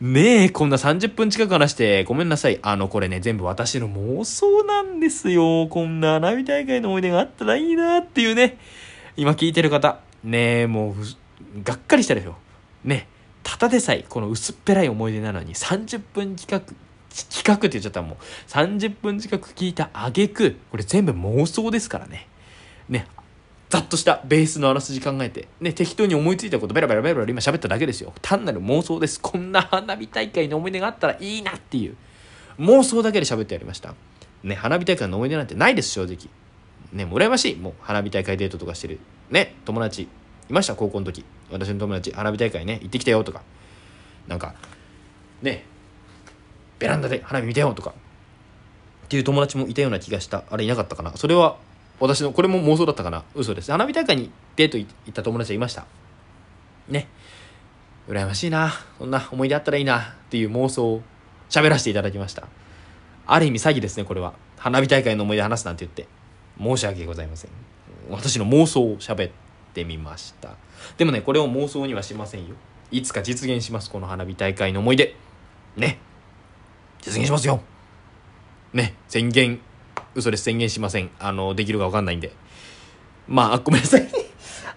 [0.00, 2.58] ねえ、こんな30分近く話してごめんなさい。
[2.62, 5.68] あの、これね、全部私の妄想なんですよ。
[5.68, 8.56] こんな花火大会の思い出があったらいいなっていうね。
[9.18, 12.36] 今聞いてる方、ねえ、もう、がっかりしたでしょ。
[12.82, 13.08] ね
[13.42, 16.74] ただでさえ、この薄っぺらい思い出なのに30分近く、
[17.10, 18.16] 企画って言っちゃったらもう
[18.48, 22.26] 30分近く聞いた挙句これ全部妄想ですからね。
[22.88, 23.06] ね、
[23.70, 28.12] ざっとしたベースのあらすじ考えて、ね、適当に思いついたことベラベラベラベラ今喋っただけですよ。
[28.20, 29.20] 単なる妄想です。
[29.20, 31.96] こんな花火大会の思い出があったらいいなっていう
[32.58, 33.94] 妄想だけで喋ってやりました。
[34.42, 36.28] ね、花火大会の思い出なんてないです、正直。
[36.92, 37.56] ね、羨ましい。
[37.56, 38.98] もう花火大会デートとかしてる。
[39.30, 40.08] ね、友達い
[40.52, 41.24] ました、高校の時。
[41.52, 43.42] 私の友達、花火大会ね、行ってきたよとか。
[44.26, 44.54] なんか、
[45.42, 45.64] ね、
[46.80, 47.94] ベランダで花火見たよとか。
[49.04, 50.42] っていう友達もいたような気がした。
[50.50, 51.16] あれいなかったかな。
[51.16, 51.56] それは
[52.00, 53.24] 私のこれも妄想だったかな？
[53.34, 53.70] 嘘です。
[53.70, 55.84] 花火大会にデート行った友達がいました。
[56.88, 57.06] ね。
[58.08, 58.72] 羨ましいな。
[58.98, 60.00] そんな思い出あったらいいな。
[60.00, 61.02] っていう妄想を
[61.50, 62.48] 喋らせていただきました。
[63.26, 64.32] ある意味詐欺ですねこれは。
[64.56, 66.08] 花火大会の思い出話すなんて言って。
[66.58, 67.50] 申し訳ございません。
[68.08, 69.32] 私の妄想を喋っ
[69.74, 70.56] てみました。
[70.96, 72.54] でもねこれを妄想にはしませんよ。
[72.90, 75.14] いつか実現しますこの花火大会の思い出。
[75.76, 75.98] ね。
[77.02, 77.60] 実現しますよ。
[78.72, 78.94] ね。
[79.08, 79.60] 宣言
[80.14, 82.32] 嘘です宣言しませんあのできるか分かんないんで
[83.28, 84.08] まあ ごめんなさい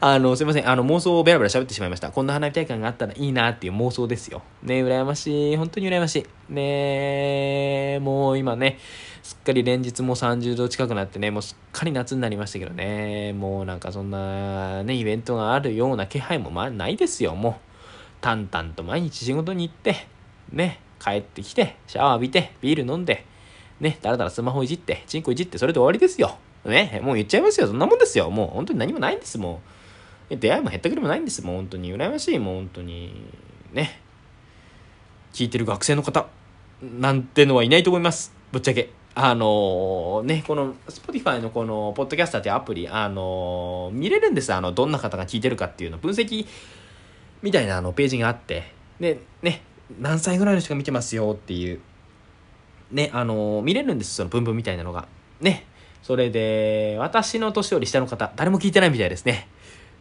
[0.05, 0.69] あの、すいません。
[0.69, 2.11] あの、妄想をベラベラ喋ってしまいました。
[2.11, 4.41] こんな花火大会があったらいいなっていう妄想ですよ。
[4.61, 5.55] ね羨ましい。
[5.55, 6.17] 本当に羨まし
[6.49, 6.53] い。
[6.53, 8.79] ねもう今ね、
[9.21, 17.53] すっかり連日も30度近くなってね、もうすっかり夏になりましたけどね、もうなんかそんなね、イベントがあるような気配もまあないですよ、もう。
[18.19, 20.07] 淡々と毎日仕事に行って、
[20.51, 23.25] ね、帰ってきて、シャワー浴びて、ビール飲んで、
[23.79, 26.38] ね、だらだらスマホいじって、チンコいじって、それで終わりですよ。
[26.65, 27.67] ね、もう言っちゃいますよ。
[27.67, 28.29] そんなもんですよ。
[28.29, 29.73] もう本当に何もないんです、もう。
[30.29, 31.93] 出会いも減ったくれもないんですもう本当に。
[31.93, 33.13] 羨ましいもう本当に。
[33.73, 33.99] ね。
[35.33, 36.27] 聞いてる学生の方
[36.81, 38.33] なんてのはいないと思います。
[38.51, 38.89] ぶっちゃけ。
[39.15, 44.53] あのー、ねこの Spotify のこのポッドキャスターっていうアプリあのー、見れるんです。
[44.53, 45.97] あのどんな方が聞いてるかっていうの。
[45.97, 46.45] 分析
[47.41, 48.71] みたいなあのページがあって。
[48.99, 49.62] でね
[49.99, 51.79] 何歳ぐらいの人が見てますよっていう。
[52.93, 55.08] ねあのー、見れるんですその文文みたいなのが
[55.41, 55.65] ね
[56.01, 59.47] それで私の年より下の方誰も聞いてないみたいですね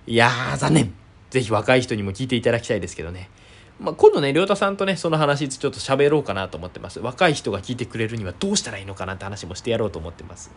[0.04, 0.92] いやー、残念。
[1.30, 3.30] ぜひ若い人にも聞いていただきたいですけどね。
[3.78, 6.98] まあ、今度ね、亮太さんとね、その話ちょっと喋ろうかなと思ってます。
[6.98, 10.50] 若い人が聞いてくれるにはどうしたらいいのかなって話もしてやろうと思ってます。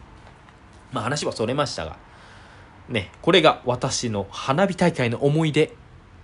[0.92, 1.98] まあ話はそれましたが、
[2.90, 5.76] ね、これが私の花火大会の思い出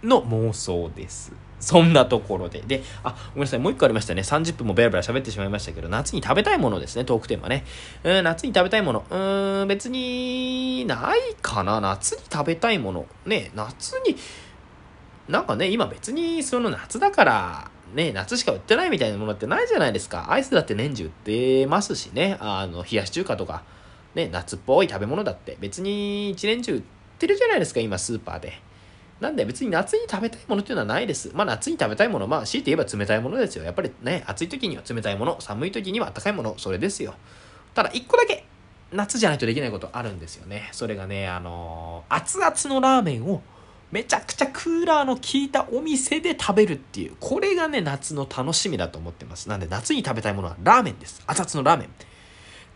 [0.01, 1.31] の妄想です。
[1.61, 2.61] そんなところで。
[2.61, 3.59] で、あ、ごめんなさい。
[3.59, 4.21] もう一個ありましたね。
[4.21, 7.63] 30分もベラベラ喋ってしまいましたけど、夏に食べたいものですね、トークテーマね。
[8.03, 9.05] うん、夏に食べたいもの。
[9.09, 11.79] うーん、別に、ないかな。
[11.79, 13.05] 夏に食べたいもの。
[13.25, 14.17] ね、夏に、
[15.29, 20.31] なんかね、今別にその夏だから、ね、夏しか売ってないみたいなものってないじゃないですか。
[20.31, 22.37] アイスだって年中売ってますしね。
[22.39, 23.63] あの、冷やし中華とか、
[24.15, 26.83] ね、夏っぽい食べ物だって別に一年中売っ
[27.19, 28.61] てるじゃないですか、今スーパーで。
[29.21, 31.31] なんで別に夏に食べたいものっていうのはないです。
[31.33, 33.63] まあ夏に食べたいもの、まあ強いて言えば冷たいものですよ。
[33.63, 37.13] やっぱりね、暑い時には冷たいもの、寒い時には暖かいもの、それですよ。
[37.75, 38.43] ただ一個だけ、
[38.91, 40.69] 夏じゃないとできないことあるんですよね。
[40.71, 43.43] それがね、あのー、熱々のラーメンを
[43.91, 49.49] めちゃくちゃクーラーの効いたお店で食べるっていう、これがね、夏の楽しみだと思ってます。
[49.49, 51.21] なんで夏に食べたいものはラーメンです。
[51.27, 51.89] 熱々のラーメン。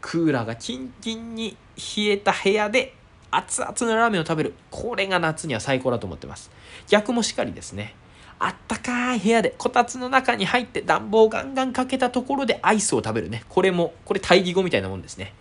[0.02, 1.58] クーラーがキンキンに
[1.98, 2.94] 冷えた部屋で
[3.36, 4.54] 熱々のラーメンを食べる。
[4.72, 6.52] これが夏には最高だと思ってます。
[6.88, 7.96] 逆もしっかりですね。
[8.40, 13.44] あったかい部屋で、こたつの中に入って暖房ガンガンかけたところでアイスを食べるね。
[13.50, 15.34] これも、これ対義語みたいなもんですね。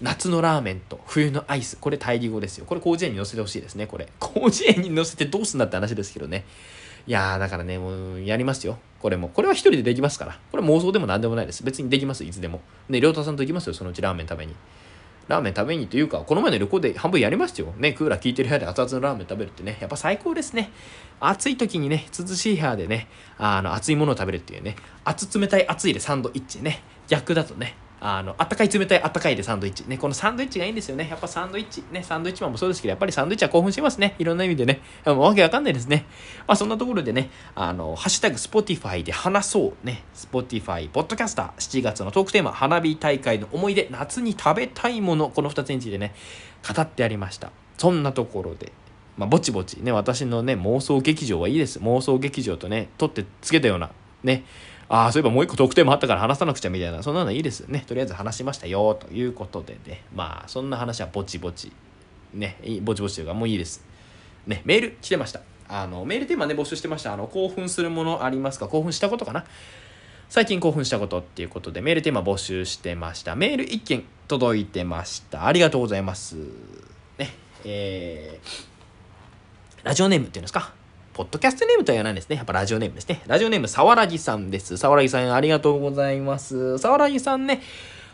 [0.00, 1.76] 夏のラーメンと冬のアイス。
[1.80, 2.64] これ対義語ですよ。
[2.64, 4.08] これ広辞苑に載せてほしいですね、これ。
[4.20, 6.44] 広辞苑に載せてどうすんだって話ですけどね。
[7.06, 8.78] いやー、だからね、もう、やりますよ。
[9.00, 9.28] これも。
[9.28, 10.38] これは一人でできますから。
[10.50, 11.62] これ妄想でも何でもないです。
[11.64, 12.60] 別にできます、いつでも。
[12.88, 14.54] ね、りょうたさんと行きますよ、そのうちラーメン食べに。
[15.28, 17.72] ラーメン食べにというか、この前の旅行で半分やりましたよ。
[17.76, 20.70] ね、クーラー効いてる部屋で熱々のラーメン食べるってね、やっぱ最高ですね。
[21.20, 23.08] 暑い時にね、涼しい部屋でね、
[23.38, 29.84] あの、熱いものを食べるっていうね、熱冷たい熱いでサンドイッチね、逆だとね、あの、あったかい冷たいあったかいでサンドイッチ。
[29.86, 31.06] ね、このサンドイッチがいいんですよね。
[31.08, 31.84] やっぱサンドイッチ。
[31.92, 34.16] ね、サンドイッチマンもそうですけど、やっぱりサンドイッチは興奮しますね。
[34.18, 34.80] いろんな意味でね。
[35.04, 36.06] わけわかんないですね。
[36.48, 40.02] まあそんなところでね、あの、ハッシュタグスポティファイで話そうね。
[40.14, 46.12] スポティファイポッドキャスター7月のトークテーマ、花火大会の思い出、夏に食べたいもの、この2つについてね、
[46.74, 47.52] 語ってありました。
[47.78, 48.72] そんなところで、
[49.16, 51.78] まあ、ぼちぼちね、私のね、妄想劇場はいいです。
[51.78, 53.90] 妄想劇場とね、取ってつけたような、
[54.24, 54.44] ね、
[54.94, 57.82] ああ、そういえばもう一個特典もあったから話さなくちゃみたいな、そんなのいいですね。
[57.86, 60.02] とりあえず話しましたよ、ということでね。
[60.14, 61.72] まあ、そんな話はぼちぼち。
[62.34, 63.82] ね、ぼちぼちというか、もういいです。
[64.46, 65.40] ね、メール来てました。
[65.66, 67.14] あの、メールテーマね、募集してました。
[67.14, 68.68] あの、興奮するものありますか？
[68.68, 69.46] 興奮したことかな？
[70.28, 73.34] 最近興奮したことっていうことで、メールテーマ募集してました。
[73.34, 75.46] メール1件届いてました。
[75.46, 76.36] ありがとうございます。
[77.16, 80.74] ね、えー、ラジオネームっていうんですか？
[81.14, 82.36] ポッドキャストネームとは言わないですね。
[82.36, 83.22] やっぱラジオネームですね。
[83.26, 84.78] ラジオネーム、さわらぎさんです。
[84.78, 86.78] さわらぎさん、ありがとうございます。
[86.78, 87.60] さわらぎさんね、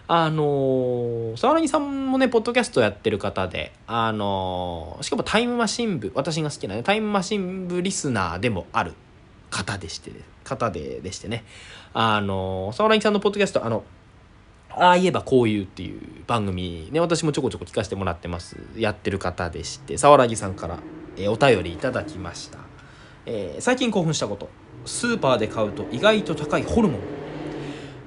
[0.09, 8.95] あの、さわらぎさんもね、ポッドキャストやってる方で、あのー、しかもタイムマシン部、私が好きなね、タイムマシン部リスナーでもある
[9.51, 10.11] 方でして、
[10.43, 11.45] 方ででしてね、
[11.93, 13.85] あの、さわらぎさんのポッドキャスト、あの、
[14.71, 18.57] ああ言えばこういうっていう番組ね、私もちょこちょこ聞かせてもらってます。
[18.77, 20.79] やってる方でして、さわらぎさんから、
[21.17, 22.68] えー、お便りいただきました。
[23.31, 24.49] えー、最近興奮したこと。
[24.87, 27.01] スーパーで買うと意外と高いホルモン。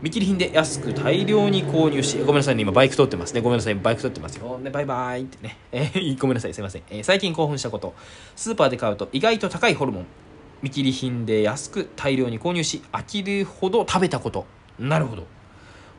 [0.01, 3.41] 見切り品で安く大量に購入しごめんなさいね今バイク通ってますね。
[3.41, 7.93] ごめんなさいバイク通ってますよ、ね、バイバイってね、 えー、ごめんなさいすいません、えー、最近興奮したこと。
[8.35, 10.05] スーパーで買うと意外と高いホルモン。
[10.63, 14.47] 見切り品で安く大量に購入し飽きるほど食べたこと。
[14.79, 15.27] なるほど。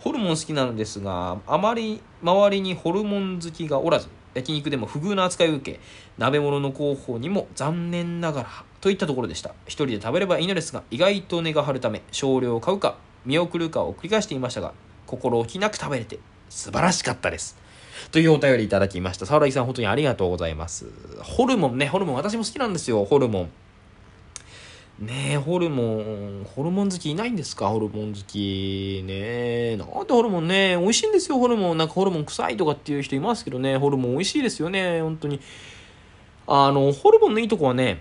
[0.00, 5.80] ホルモン好きなのですがあまり周りにホルモン好きがおらず焼肉でも不遇な扱いを受け
[6.18, 8.48] 鍋物の候補にも残念ながら
[8.82, 14.74] といったところでした一人で食べればいいのですが意外と値が張るため少量を買うか見送るかを繰り返していましたが
[15.06, 16.18] 心置きなく食べれて
[16.50, 17.56] 素晴らしかったです
[18.10, 20.86] というお便りいただきました沢木さん本当にありがとうございます
[21.22, 23.50] ホルモンねホルモン私も好きなんですよホルモン
[24.98, 27.68] ねえ、ホルモン、ホルモン好きいないんですか？
[27.68, 29.02] ホルモン好き。
[29.04, 31.78] ねえ、なんでホルモンね、美味しいんですよ、ホルモン。
[31.78, 35.40] なんかホルモン臭いとかっていう人いますけどね、ホルモン美味しいですよね、本当に。
[36.46, 38.00] あの、ホルモンのいいとこはね、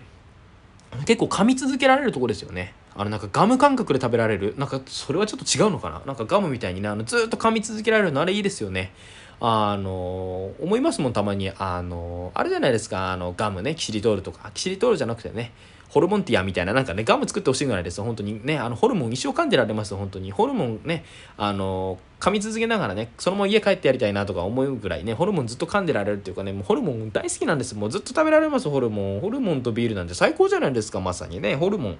[1.06, 2.74] 結構噛み続けられるとこですよね。
[2.96, 4.54] あの、なんかガム感覚で食べられる。
[4.58, 8.92] なんか、それはちょっと違うのかななんかガムみたいにね、あの、ずっと噛み続けられるの、あれいいですよね。
[9.40, 11.52] あの、思いますもん、たまに。
[11.58, 14.52] あの、あれじゃないですか、あの、ガムね、キシリトールとか。
[14.54, 15.52] キシリトールじゃなくてね、
[15.92, 18.58] ホルモンティアみたいな、なんかね、ガム作ってほしいぐらいですよ、本当にね。
[18.58, 20.32] あの、ホルモン一生噛んでられますよ、本当に。
[20.32, 21.04] ホルモンね、
[21.36, 27.76] あの、噛み続けながらね、そのまま家帰ってやりたいなとか思うぐらいね、ホルモンずっと噛んでられるっていうかね、もうホルモン大好きなんです。
[27.76, 29.20] もうずっと食べられます、ホルモン。
[29.20, 31.56] ホルモンとビールなんて最高じゃないですか、まさにね。
[31.58, 31.98] ホルモン。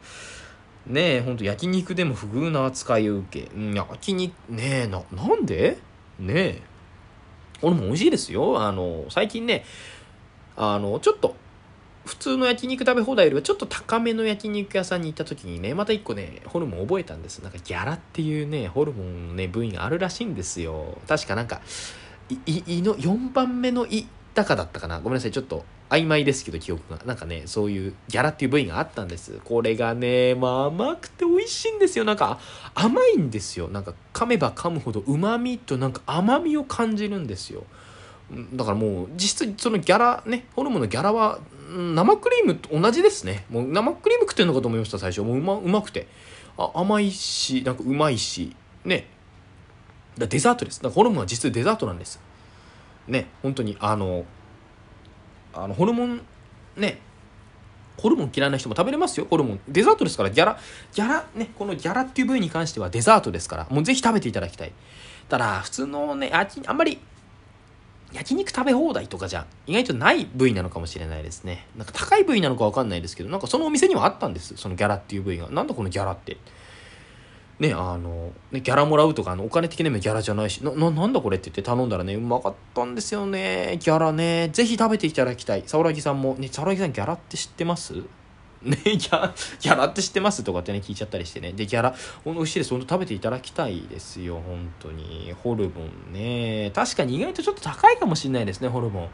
[0.88, 3.52] ねえ、ほんと焼肉でも不遇な扱いを受け。
[3.54, 5.78] うん、焼肉、ねえ、な、なんで？
[6.18, 6.62] ねえ。
[7.60, 8.62] ホルモン美味しいですよ。
[8.62, 9.66] あの、最近ね、
[10.56, 11.36] あの、ちょっと、
[12.06, 17.40] 普通の焼肉食べ放題よりはちょっと高めの焼肉屋さんに行った時にね、また一個ね、ホルモン覚えたんです。
[17.40, 20.98] なんかギャラっていうね、ホルモンのね、部位があるらしいんですよ。
[21.08, 21.62] 確かなんか、
[22.46, 25.00] い、い、の4番目のい高だったかな。
[25.00, 27.02] ごめんなさい、ちょっと曖昧ですけど、記憶が。
[27.06, 29.40] なんかね、そういうギャラっていう部位があったんです。
[29.44, 32.06] これがね、まあ甘くて美味しいんですよ。
[32.06, 32.40] なんか
[32.74, 33.68] 甘いんですよ。
[33.68, 37.64] なんか噛めば噛むほど旨味となんか甘みを感じるんですよ。
[38.54, 43.46] だからもう実質そのギャラねホルモンのギャラは生クリームと同じですね。
[43.50, 45.22] もう生クリーム食ってんのかと思いました最初。
[45.22, 46.08] もううまうまくて。
[46.58, 48.56] あ甘いしなんかうまいし
[48.86, 49.08] ね。
[50.18, 50.82] だデザートです。
[50.82, 52.20] だホルモンは実質デザートなんです。
[53.08, 54.26] ね本当にあの
[55.54, 56.22] あのホルモン
[56.78, 57.00] ね。
[57.98, 59.60] ホルモン嫌いな人も食べれますよホルモン。
[59.68, 60.60] デザートですからギャラ
[60.94, 64.72] ギャラねこのギャラっていう部位に関してはデザートですからもうぜひ食べていただきたい。
[65.30, 67.00] ただ普通のねああんまり
[68.14, 71.68] 焼肉食べ放題とかじゃ意外とない部位なのかもしれないですね。
[71.78, 74.56] なんか高い部位なのかわかんないですけど、なんかそのお店にはあったんです。
[74.58, 75.50] そのギャラっていう部位が。
[75.50, 76.38] なんだこのギャラって。
[77.60, 83.78] ね、あの、ね、ギャラもらうとか、あの、お金的にもギャラじゃないし、な、な、んだこれって言って頼んだらね、うまかったんですよね。
[83.80, 84.50] ギャラね。
[84.52, 85.64] ぜひ食べていただきたい。
[85.68, 87.94] さおらぎさんも、ね、さおらぎさんギャラって知ってます？
[88.64, 91.52] ね、 ギャギャラって知ってますとかってね、聞いちゃったりしてね。
[91.54, 92.72] で、ギャラ、ほんと美味しいです。
[92.72, 95.34] ほんと食べていただきたいですよ、本当に。
[95.44, 95.82] ホルモ
[96.12, 96.72] ンね。
[96.74, 99.10] 確かに意外とちょっと高いかもしれないですね、ホルモン。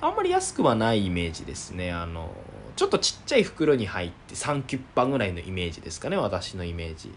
[0.00, 1.92] あんまり安くはないイメージですね。
[1.92, 2.34] あの、
[2.76, 7.12] ちょっとちっちゃい袋に入って3キュッパぐらいのイメージですかね、私のイメージ。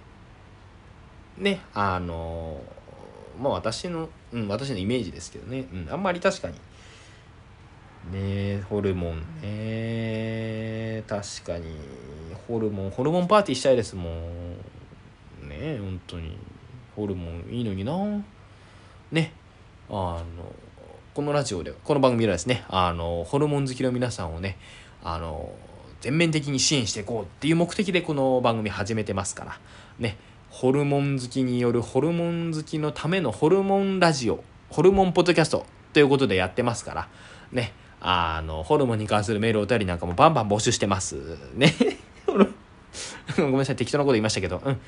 [1.38, 2.62] ね、あの、
[3.42, 5.66] まあ私の、うん、私のイメージですけどね。
[5.72, 6.56] うん、あんまり確かに。
[8.12, 9.24] ねホルモン。
[9.42, 11.66] ね確かに。
[12.48, 12.90] ホルモン。
[12.90, 14.58] ホルモンパーティーしたいですもん。
[15.48, 16.38] ね本当に。
[16.96, 17.94] ホルモンいいのにな。
[19.12, 19.34] ね
[19.90, 20.54] あの
[21.14, 24.58] このラジオでこの番組ではですねあのホルモン好きの皆さんをね
[25.04, 25.54] あの
[26.02, 29.60] 全面的に支援していこうっていう目的でこの番組始めてますから。
[30.00, 30.18] ね
[30.50, 37.08] ホルモン好きによるホルモン好きのためのホルモンラジオホルモンポッドキャストということでやってますから。
[37.52, 41.16] ねあの、ホルモンに関するメールお便りなんかもバンバン募集してます。
[41.56, 41.74] ね。
[43.38, 44.62] ごめんなさい、適当なこと言いましたけど。
[44.64, 44.80] うん。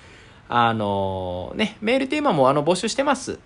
[0.50, 3.40] あのね、メールテーマもあの募集してます。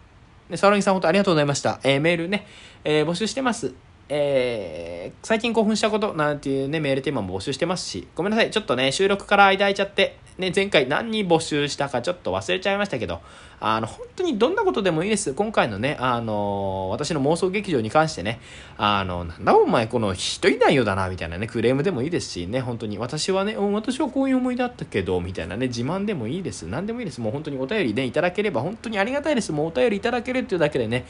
[0.49, 1.79] ね、サロギさん本当ありがとうございました。
[1.83, 2.45] えー、メールね、
[2.83, 3.73] えー、募集してます。
[4.13, 13.21] えー、最近興奮したことなんていうね、メールテーマも募集してますし、ごめんなさい、ちょっとね、収録から間空いちゃって、ね、前回何に募集したかちょっと忘れちゃいましたけど、
[13.61, 15.33] あの、本当にどんなことでもいいです。
[15.33, 18.41] 今回のね、あの私の妄想劇場に関してね、
[18.75, 26.63] あの、なんだお前この人いないよだな、みたいなね、クレームでもいいですしね、本当に私はね、私はこういう思いだったけど、みたいなね、自慢でもいいです。
[26.63, 27.21] 何でもいいです。
[27.21, 29.53] もう本当にお便りね、いただければ本当にありがたいです。
[29.53, 31.05] もうお便りいただけるっていうだけでね、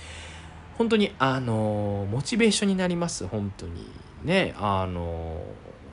[0.82, 3.27] 本当にあのモチベーションになります。
[3.27, 3.86] 本当に。
[4.23, 5.39] ねあの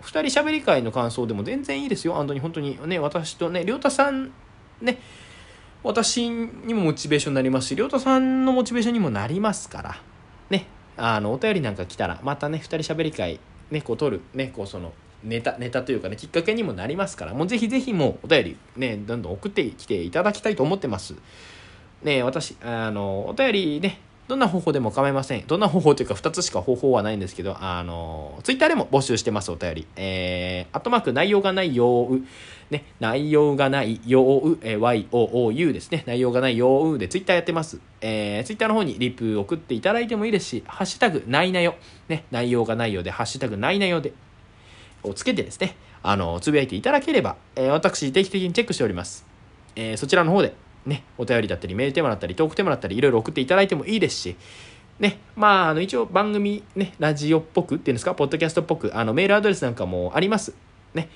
[0.03, 2.15] 2人喋り会の感想でも全然いいですよ。
[2.15, 4.33] 本当に本当にね私とね亮太さん
[4.81, 4.99] ね
[5.83, 9.97] 私にもモチベーションになりますし亮太さんのモチベーションにもなりますから。
[10.49, 10.67] ね
[10.97, 17.35] あのお便りなんか来たらまたね2人喋り会ねこう取るねこうそのネタネタというかねきっかけにもなりますから。
[17.35, 21.15] もうぜひぜひもうお便りねどんどん送ってきていただきたいと思ってます。
[22.03, 25.47] ね私あのお便りねどんな方法でも構いません。
[25.47, 29.87] どんな方法というか2つしか方法はないんですけど、あの、ツイッターでも募集してます、お便り。
[29.97, 32.21] えー、あとマーク内容がないよう、
[32.71, 36.05] ね、内容がないよう、えー、YOOU ですね。
[36.07, 37.81] 内容がないようでツイッターやってます。
[38.03, 41.77] えー、ツイッターの方にリプ送っていただいてもいいですし、ハッシュタグないなよ、
[42.09, 44.13] ね、内容がないようで、ハッシュタグないなよで、
[45.05, 49.27] をつけてですね、あの、つぶやいていただければ、えー、私定期的にチェックしております。
[49.75, 50.55] えー、そちらの方で、
[50.89, 54.37] ね、お便りだったり、メールテーマだったり、トークテーマだったり、いろいろ送っていただいてもいいですし、
[54.99, 60.55] ね、まあ、あの、一応番組、ね、ラジオっぽくっていうんですか、ポッドキャストっぽく、あの、メールアドレスなんかもあります。
[60.95, 61.09] ね。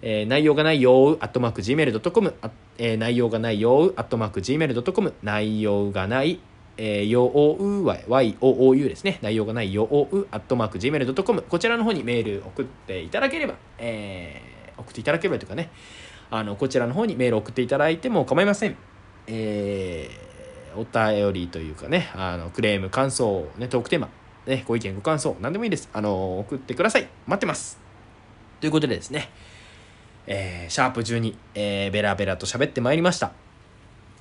[0.00, 2.34] えー、内容がないよう、アットマーク Gmail.com、
[2.78, 6.40] えー、内容がないよう、アットマーク Gmail.com、内容がない、
[6.76, 9.18] えー、ようは、YOOU ですね。
[9.22, 15.70] 内容がないよう、アットマーク Gmail.com、こちらの方にメール送っていただければ、えー、送っていただければというかね、
[16.30, 18.76] あの、こちらの方にメール送っていただいても構いません。
[19.28, 24.08] えー、お便りというかね、あの、クレーム、感想、ね、トークテーマ、
[24.46, 25.88] ね、ご意見、ご感想、何でもいいです。
[25.92, 27.08] あの、送ってください。
[27.26, 27.78] 待ってます。
[28.60, 29.30] ということでですね、
[30.26, 33.32] えー、シャープ12、えー、ベラベラと喋ってまいりました。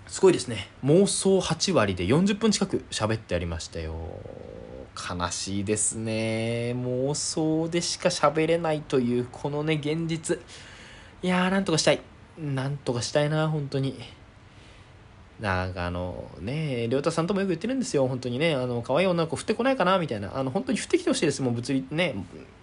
[0.08, 0.70] すごいですね。
[0.84, 3.94] 妄想8割で40分近く喋ってありましたよ。
[4.98, 6.74] 悲しいですね。
[6.76, 10.40] 妄想でしか喋れないという、このね、現実。
[11.22, 12.02] いやー、なんとかしたい。
[12.38, 14.00] なんとかしたいな、本当に。
[15.40, 22.16] なんかあのね、亮太さんともよく言ってるんですよ、本当にね、あの可愛い女の子振ってこないかなみたいな、あの本当に振ってきてほしいです、もう物理ね、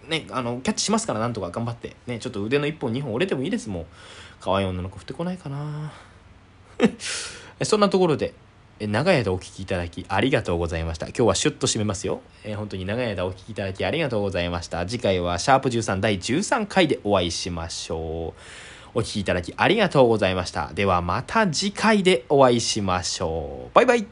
[0.09, 3.85] ね、あのキャッチしますから、なんとか頑張って、ね、ちょっと腕の1本、2本折れてもいいです、もう、
[4.41, 5.93] 可愛い女の子振ってこないかな。
[7.63, 8.33] そんなところで、
[8.81, 11.07] 長い間お聴きいただきありがとうございました。
[11.07, 12.21] 今日はシュッと締めますよ。
[12.43, 14.85] えー、本当に長い間お聴きいただきありがとうございました。
[14.85, 18.64] 次回はシャープ13第13回でお会いしましょう。
[18.95, 20.71] お聴きいただきありがとうございました。
[20.73, 23.75] ではまた次回でお会いしましょう。
[23.75, 24.07] バイバイ